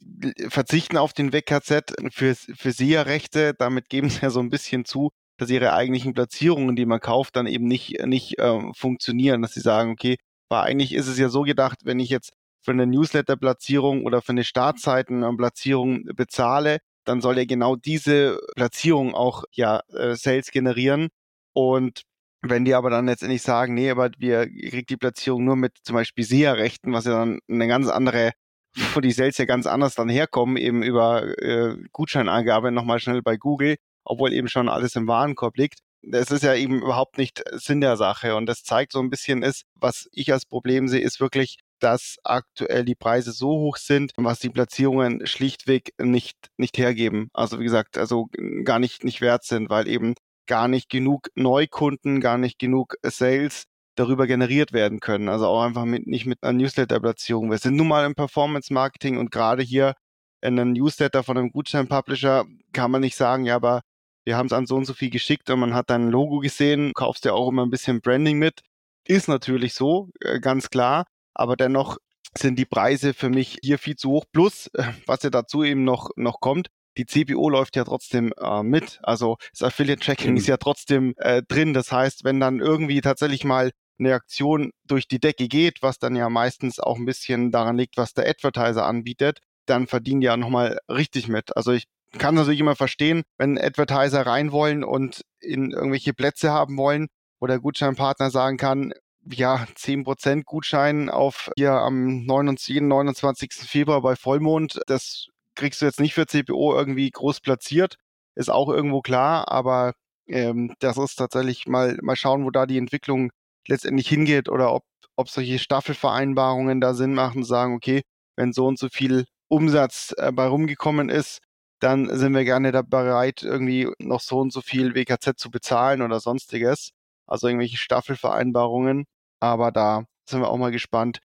verzichten 0.48 0.96
auf 0.96 1.12
den 1.12 1.32
WKZ 1.32 1.94
für, 2.10 2.34
für 2.34 2.72
SIA-Rechte, 2.72 3.54
damit 3.54 3.88
geben 3.88 4.10
sie 4.10 4.22
ja 4.22 4.30
so 4.30 4.40
ein 4.40 4.50
bisschen 4.50 4.84
zu, 4.84 5.10
dass 5.38 5.50
ihre 5.50 5.72
eigentlichen 5.72 6.14
Platzierungen, 6.14 6.74
die 6.74 6.86
man 6.86 7.00
kauft, 7.00 7.36
dann 7.36 7.46
eben 7.46 7.66
nicht, 7.66 8.04
nicht 8.04 8.36
ähm, 8.38 8.72
funktionieren, 8.74 9.42
dass 9.42 9.54
sie 9.54 9.60
sagen, 9.60 9.92
okay, 9.92 10.16
aber 10.48 10.62
eigentlich 10.62 10.94
ist 10.94 11.08
es 11.08 11.18
ja 11.18 11.28
so 11.28 11.42
gedacht, 11.42 11.80
wenn 11.84 12.00
ich 12.00 12.08
jetzt 12.08 12.32
für 12.66 12.72
eine 12.72 12.86
Newsletter-Platzierung 12.88 14.04
oder 14.04 14.20
für 14.20 14.32
eine 14.32 14.42
Startseiten-Platzierung 14.42 16.04
bezahle, 16.16 16.80
dann 17.04 17.20
soll 17.20 17.38
er 17.38 17.46
genau 17.46 17.76
diese 17.76 18.40
Platzierung 18.56 19.14
auch 19.14 19.44
ja 19.52 19.82
äh, 19.92 20.16
Sales 20.16 20.50
generieren. 20.50 21.08
Und 21.52 22.02
wenn 22.42 22.64
die 22.64 22.74
aber 22.74 22.90
dann 22.90 23.06
letztendlich 23.06 23.42
sagen, 23.42 23.74
nee, 23.74 23.88
aber 23.88 24.10
wir 24.18 24.48
kriegt 24.48 24.90
die 24.90 24.96
Platzierung 24.96 25.44
nur 25.44 25.54
mit 25.54 25.78
zum 25.84 25.94
Beispiel 25.94 26.24
SEA-Rechten, 26.24 26.92
was 26.92 27.04
ja 27.04 27.12
dann 27.12 27.38
eine 27.48 27.68
ganz 27.68 27.88
andere, 27.88 28.32
wo 28.94 29.00
die 29.00 29.12
Sales 29.12 29.38
ja 29.38 29.44
ganz 29.44 29.66
anders 29.66 29.94
dann 29.94 30.08
herkommen, 30.08 30.56
eben 30.56 30.82
über 30.82 31.22
äh, 31.40 31.76
Gutscheinangabe 31.92 32.72
nochmal 32.72 32.98
schnell 32.98 33.22
bei 33.22 33.36
Google, 33.36 33.76
obwohl 34.04 34.32
eben 34.32 34.48
schon 34.48 34.68
alles 34.68 34.96
im 34.96 35.06
Warenkorb 35.06 35.56
liegt. 35.56 35.78
Das 36.02 36.32
ist 36.32 36.42
ja 36.42 36.54
eben 36.54 36.82
überhaupt 36.82 37.16
nicht 37.16 37.44
Sinn 37.52 37.80
der 37.80 37.96
Sache. 37.96 38.34
Und 38.34 38.46
das 38.46 38.64
zeigt 38.64 38.90
so 38.90 38.98
ein 38.98 39.10
bisschen 39.10 39.44
ist, 39.44 39.62
was 39.76 40.08
ich 40.10 40.32
als 40.32 40.46
Problem 40.46 40.88
sehe, 40.88 41.00
ist 41.00 41.20
wirklich, 41.20 41.58
dass 41.80 42.16
aktuell 42.24 42.84
die 42.84 42.94
Preise 42.94 43.32
so 43.32 43.48
hoch 43.48 43.76
sind, 43.76 44.12
was 44.16 44.38
die 44.38 44.50
Platzierungen 44.50 45.26
schlichtweg 45.26 45.92
nicht, 45.98 46.36
nicht 46.56 46.78
hergeben. 46.78 47.28
Also 47.32 47.58
wie 47.60 47.64
gesagt, 47.64 47.98
also 47.98 48.28
gar 48.64 48.78
nicht, 48.78 49.04
nicht 49.04 49.20
wert 49.20 49.44
sind, 49.44 49.70
weil 49.70 49.88
eben 49.88 50.14
gar 50.46 50.68
nicht 50.68 50.88
genug 50.88 51.28
Neukunden, 51.34 52.20
gar 52.20 52.38
nicht 52.38 52.58
genug 52.58 52.94
Sales 53.02 53.64
darüber 53.96 54.26
generiert 54.26 54.72
werden 54.72 55.00
können. 55.00 55.28
Also 55.28 55.46
auch 55.46 55.62
einfach 55.62 55.84
mit, 55.84 56.06
nicht 56.06 56.26
mit 56.26 56.42
einer 56.42 56.58
Newsletter-Platzierung. 56.58 57.50
Wir 57.50 57.58
sind 57.58 57.76
nun 57.76 57.88
mal 57.88 58.06
im 58.06 58.14
Performance-Marketing 58.14 59.18
und 59.18 59.30
gerade 59.30 59.62
hier 59.62 59.94
in 60.42 60.58
einem 60.58 60.72
Newsletter 60.72 61.22
von 61.22 61.38
einem 61.38 61.50
Gutschein-Publisher 61.50 62.44
kann 62.72 62.90
man 62.90 63.00
nicht 63.00 63.16
sagen, 63.16 63.46
ja, 63.46 63.56
aber 63.56 63.82
wir 64.24 64.36
haben 64.36 64.46
es 64.46 64.52
an 64.52 64.66
so 64.66 64.76
und 64.76 64.84
so 64.84 64.92
viel 64.92 65.10
geschickt 65.10 65.48
und 65.50 65.60
man 65.60 65.74
hat 65.74 65.90
dein 65.90 66.10
Logo 66.10 66.40
gesehen, 66.40 66.92
kaufst 66.94 67.24
ja 67.24 67.32
auch 67.32 67.48
immer 67.48 67.64
ein 67.64 67.70
bisschen 67.70 68.00
Branding 68.00 68.38
mit. 68.38 68.60
Ist 69.06 69.28
natürlich 69.28 69.74
so, 69.74 70.10
äh, 70.20 70.40
ganz 70.40 70.68
klar 70.68 71.06
aber 71.36 71.56
dennoch 71.56 71.98
sind 72.36 72.58
die 72.58 72.64
Preise 72.64 73.14
für 73.14 73.30
mich 73.30 73.58
hier 73.62 73.78
viel 73.78 73.96
zu 73.96 74.10
hoch. 74.10 74.24
Plus, 74.32 74.68
äh, 74.74 74.84
was 75.06 75.22
ja 75.22 75.30
dazu 75.30 75.62
eben 75.64 75.84
noch, 75.84 76.10
noch 76.16 76.40
kommt, 76.40 76.68
die 76.96 77.06
CPO 77.06 77.50
läuft 77.50 77.76
ja 77.76 77.84
trotzdem 77.84 78.32
äh, 78.40 78.62
mit. 78.62 78.98
Also 79.02 79.36
das 79.52 79.62
Affiliate-Tracking 79.62 80.32
mhm. 80.32 80.36
ist 80.36 80.46
ja 80.46 80.56
trotzdem 80.56 81.14
äh, 81.18 81.42
drin. 81.46 81.74
Das 81.74 81.92
heißt, 81.92 82.24
wenn 82.24 82.40
dann 82.40 82.60
irgendwie 82.60 83.00
tatsächlich 83.00 83.44
mal 83.44 83.70
eine 83.98 84.14
Aktion 84.14 84.72
durch 84.84 85.08
die 85.08 85.20
Decke 85.20 85.48
geht, 85.48 85.82
was 85.82 85.98
dann 85.98 86.16
ja 86.16 86.28
meistens 86.28 86.80
auch 86.80 86.96
ein 86.96 87.06
bisschen 87.06 87.50
daran 87.50 87.78
liegt, 87.78 87.96
was 87.96 88.12
der 88.12 88.28
Advertiser 88.28 88.84
anbietet, 88.84 89.40
dann 89.66 89.86
verdienen 89.86 90.20
die 90.20 90.26
ja 90.26 90.36
nochmal 90.36 90.78
richtig 90.88 91.28
mit. 91.28 91.56
Also 91.56 91.72
ich 91.72 91.84
kann 92.18 92.34
natürlich 92.34 92.60
immer 92.60 92.76
verstehen, 92.76 93.22
wenn 93.36 93.58
Advertiser 93.58 94.26
rein 94.26 94.52
wollen 94.52 94.84
und 94.84 95.22
in 95.40 95.70
irgendwelche 95.70 96.14
Plätze 96.14 96.50
haben 96.50 96.76
wollen, 96.76 97.08
wo 97.40 97.46
der 97.46 97.58
Gutscheinpartner 97.58 98.30
sagen 98.30 98.56
kann, 98.56 98.92
ja, 99.30 99.66
10% 99.74 100.44
Gutschein 100.44 101.10
auf 101.10 101.50
hier 101.56 101.72
am 101.72 102.24
29, 102.24 102.82
29. 102.82 103.52
Februar 103.54 104.02
bei 104.02 104.16
Vollmond. 104.16 104.80
Das 104.86 105.28
kriegst 105.54 105.80
du 105.82 105.86
jetzt 105.86 106.00
nicht 106.00 106.14
für 106.14 106.26
CPO 106.26 106.74
irgendwie 106.76 107.10
groß 107.10 107.40
platziert. 107.40 107.96
Ist 108.34 108.50
auch 108.50 108.68
irgendwo 108.68 109.00
klar, 109.00 109.50
aber 109.50 109.94
ähm, 110.28 110.74
das 110.80 110.98
ist 110.98 111.16
tatsächlich 111.16 111.66
mal, 111.66 111.98
mal 112.02 112.16
schauen, 112.16 112.44
wo 112.44 112.50
da 112.50 112.66
die 112.66 112.78
Entwicklung 112.78 113.30
letztendlich 113.68 114.08
hingeht 114.08 114.48
oder 114.48 114.72
ob, 114.74 114.84
ob 115.16 115.28
solche 115.28 115.58
Staffelvereinbarungen 115.58 116.80
da 116.80 116.94
Sinn 116.94 117.14
machen, 117.14 117.44
sagen, 117.44 117.74
okay, 117.74 118.02
wenn 118.36 118.52
so 118.52 118.66
und 118.66 118.78
so 118.78 118.88
viel 118.90 119.26
Umsatz 119.48 120.14
äh, 120.18 120.32
bei 120.32 120.46
rumgekommen 120.46 121.08
ist, 121.08 121.40
dann 121.80 122.08
sind 122.16 122.34
wir 122.34 122.44
gerne 122.44 122.72
da 122.72 122.82
bereit, 122.82 123.42
irgendwie 123.42 123.88
noch 123.98 124.20
so 124.20 124.38
und 124.38 124.52
so 124.52 124.60
viel 124.62 124.94
WKZ 124.94 125.38
zu 125.38 125.50
bezahlen 125.50 126.02
oder 126.02 126.20
sonstiges. 126.20 126.90
Also 127.26 127.48
irgendwelche 127.48 127.76
Staffelvereinbarungen. 127.76 129.04
Aber 129.40 129.70
da 129.72 130.04
sind 130.28 130.40
wir 130.40 130.48
auch 130.48 130.58
mal 130.58 130.72
gespannt. 130.72 131.20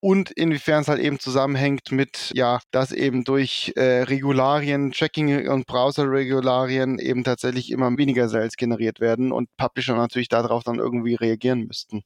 Und 0.00 0.30
inwiefern 0.30 0.82
es 0.82 0.88
halt 0.88 1.00
eben 1.00 1.18
zusammenhängt 1.18 1.90
mit, 1.90 2.30
ja, 2.34 2.60
dass 2.72 2.92
eben 2.92 3.24
durch 3.24 3.72
äh, 3.74 4.02
Regularien, 4.02 4.92
Tracking 4.92 5.48
und 5.48 5.66
Browser-Regularien 5.66 6.98
eben 6.98 7.24
tatsächlich 7.24 7.70
immer 7.70 7.96
weniger 7.96 8.28
Sales 8.28 8.56
generiert 8.56 9.00
werden 9.00 9.32
und 9.32 9.48
Publisher 9.56 9.96
natürlich 9.96 10.28
darauf 10.28 10.62
dann 10.62 10.78
irgendwie 10.78 11.14
reagieren 11.14 11.66
müssten. 11.66 12.02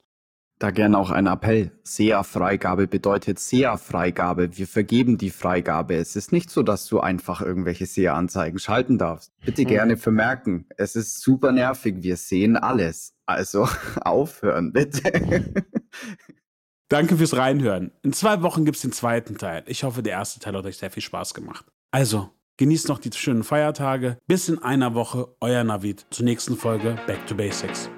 Da 0.60 0.70
gerne 0.72 0.98
auch 0.98 1.10
ein 1.10 1.26
Appell. 1.26 1.72
SEA-Freigabe 1.84 2.86
bedeutet 2.86 3.38
SEA-Freigabe. 3.38 4.56
Wir 4.56 4.66
vergeben 4.66 5.18
die 5.18 5.30
Freigabe. 5.30 5.94
Es 5.94 6.16
ist 6.16 6.32
nicht 6.32 6.50
so, 6.50 6.62
dass 6.62 6.86
du 6.86 7.00
einfach 7.00 7.40
irgendwelche 7.40 7.86
SEA-Anzeigen 7.86 8.60
schalten 8.60 8.98
darfst. 8.98 9.32
Bitte 9.44 9.62
mhm. 9.62 9.68
gerne 9.68 9.96
vermerken. 9.96 10.66
Es 10.76 10.96
ist 10.96 11.20
super 11.20 11.50
nervig. 11.50 11.96
Wir 11.98 12.16
sehen 12.16 12.56
alles. 12.56 13.14
Also 13.28 13.68
aufhören, 14.00 14.72
bitte. 14.72 15.44
Danke 16.88 17.18
fürs 17.18 17.36
Reinhören. 17.36 17.92
In 18.02 18.14
zwei 18.14 18.40
Wochen 18.42 18.64
gibt 18.64 18.76
es 18.76 18.82
den 18.82 18.92
zweiten 18.92 19.36
Teil. 19.36 19.62
Ich 19.66 19.84
hoffe, 19.84 20.02
der 20.02 20.14
erste 20.14 20.40
Teil 20.40 20.56
hat 20.56 20.64
euch 20.64 20.78
sehr 20.78 20.90
viel 20.90 21.02
Spaß 21.02 21.34
gemacht. 21.34 21.66
Also, 21.90 22.30
genießt 22.56 22.88
noch 22.88 22.98
die 22.98 23.12
schönen 23.12 23.44
Feiertage. 23.44 24.16
Bis 24.26 24.48
in 24.48 24.62
einer 24.62 24.94
Woche, 24.94 25.28
euer 25.40 25.62
Navid 25.62 26.06
zur 26.08 26.24
nächsten 26.24 26.56
Folge 26.56 26.96
Back 27.06 27.26
to 27.26 27.34
Basics. 27.34 27.90